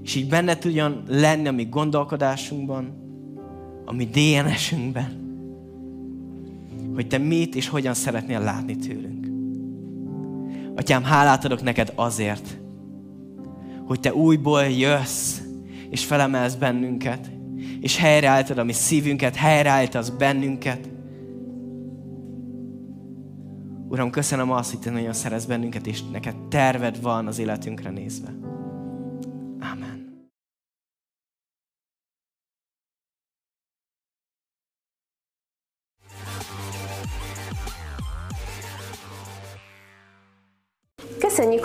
És 0.03 0.15
így 0.15 0.29
benne 0.29 0.57
tudjon 0.57 1.03
lenni 1.07 1.47
a 1.47 1.51
mi 1.51 1.65
gondolkodásunkban, 1.65 2.93
a 3.85 3.93
mi 3.93 4.05
DNS-ünkben, 4.05 5.23
hogy 6.93 7.07
te 7.07 7.17
mit 7.17 7.55
és 7.55 7.67
hogyan 7.67 7.93
szeretnél 7.93 8.39
látni 8.39 8.75
tőlünk. 8.75 9.27
Atyám, 10.75 11.03
hálát 11.03 11.45
adok 11.45 11.63
neked 11.63 11.91
azért, 11.95 12.59
hogy 13.85 13.99
te 13.99 14.13
újból 14.13 14.63
jössz, 14.63 15.39
és 15.89 16.05
felemelsz 16.05 16.55
bennünket, 16.55 17.31
és 17.81 17.97
helyreálltad 17.97 18.57
a 18.57 18.63
mi 18.63 18.73
szívünket, 18.73 19.35
helyreállítasz 19.35 20.09
bennünket. 20.09 20.89
Uram, 23.87 24.09
köszönöm 24.09 24.51
azt, 24.51 24.69
hogy 24.69 24.79
Te 24.79 24.89
nagyon 24.89 25.13
szeretsz 25.13 25.45
bennünket, 25.45 25.87
és 25.87 26.03
neked 26.11 26.35
terved 26.49 27.01
van 27.01 27.27
az 27.27 27.39
életünkre 27.39 27.89
nézve. 27.89 28.44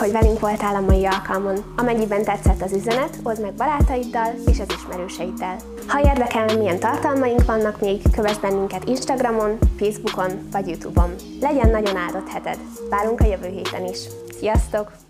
Hogy 0.01 0.13
velünk 0.13 0.41
voltál 0.41 0.75
a 0.75 0.81
mai 0.81 1.07
alkalmon. 1.07 1.75
Amennyiben 1.77 2.25
tetszett 2.25 2.63
az 2.63 2.73
üzenet, 2.73 3.19
oszd 3.23 3.43
meg 3.43 3.55
barátaiddal 3.55 4.35
és 4.47 4.61
az 4.61 4.75
ismerőseiddel. 4.77 5.57
Ha 5.87 6.01
érdekel, 6.01 6.57
milyen 6.59 6.79
tartalmaink 6.79 7.45
vannak 7.45 7.81
még, 7.81 8.01
kövess 8.13 8.39
bennünket 8.39 8.89
Instagramon, 8.89 9.59
Facebookon 9.79 10.49
vagy 10.53 10.69
Youtube-on. 10.69 11.15
Legyen 11.41 11.71
nagyon 11.71 11.97
áldott 11.97 12.29
heted! 12.29 12.59
Várunk 12.91 13.21
a 13.21 13.27
jövő 13.27 13.49
héten 13.49 13.85
is. 13.85 13.99
Sziasztok! 14.39 15.10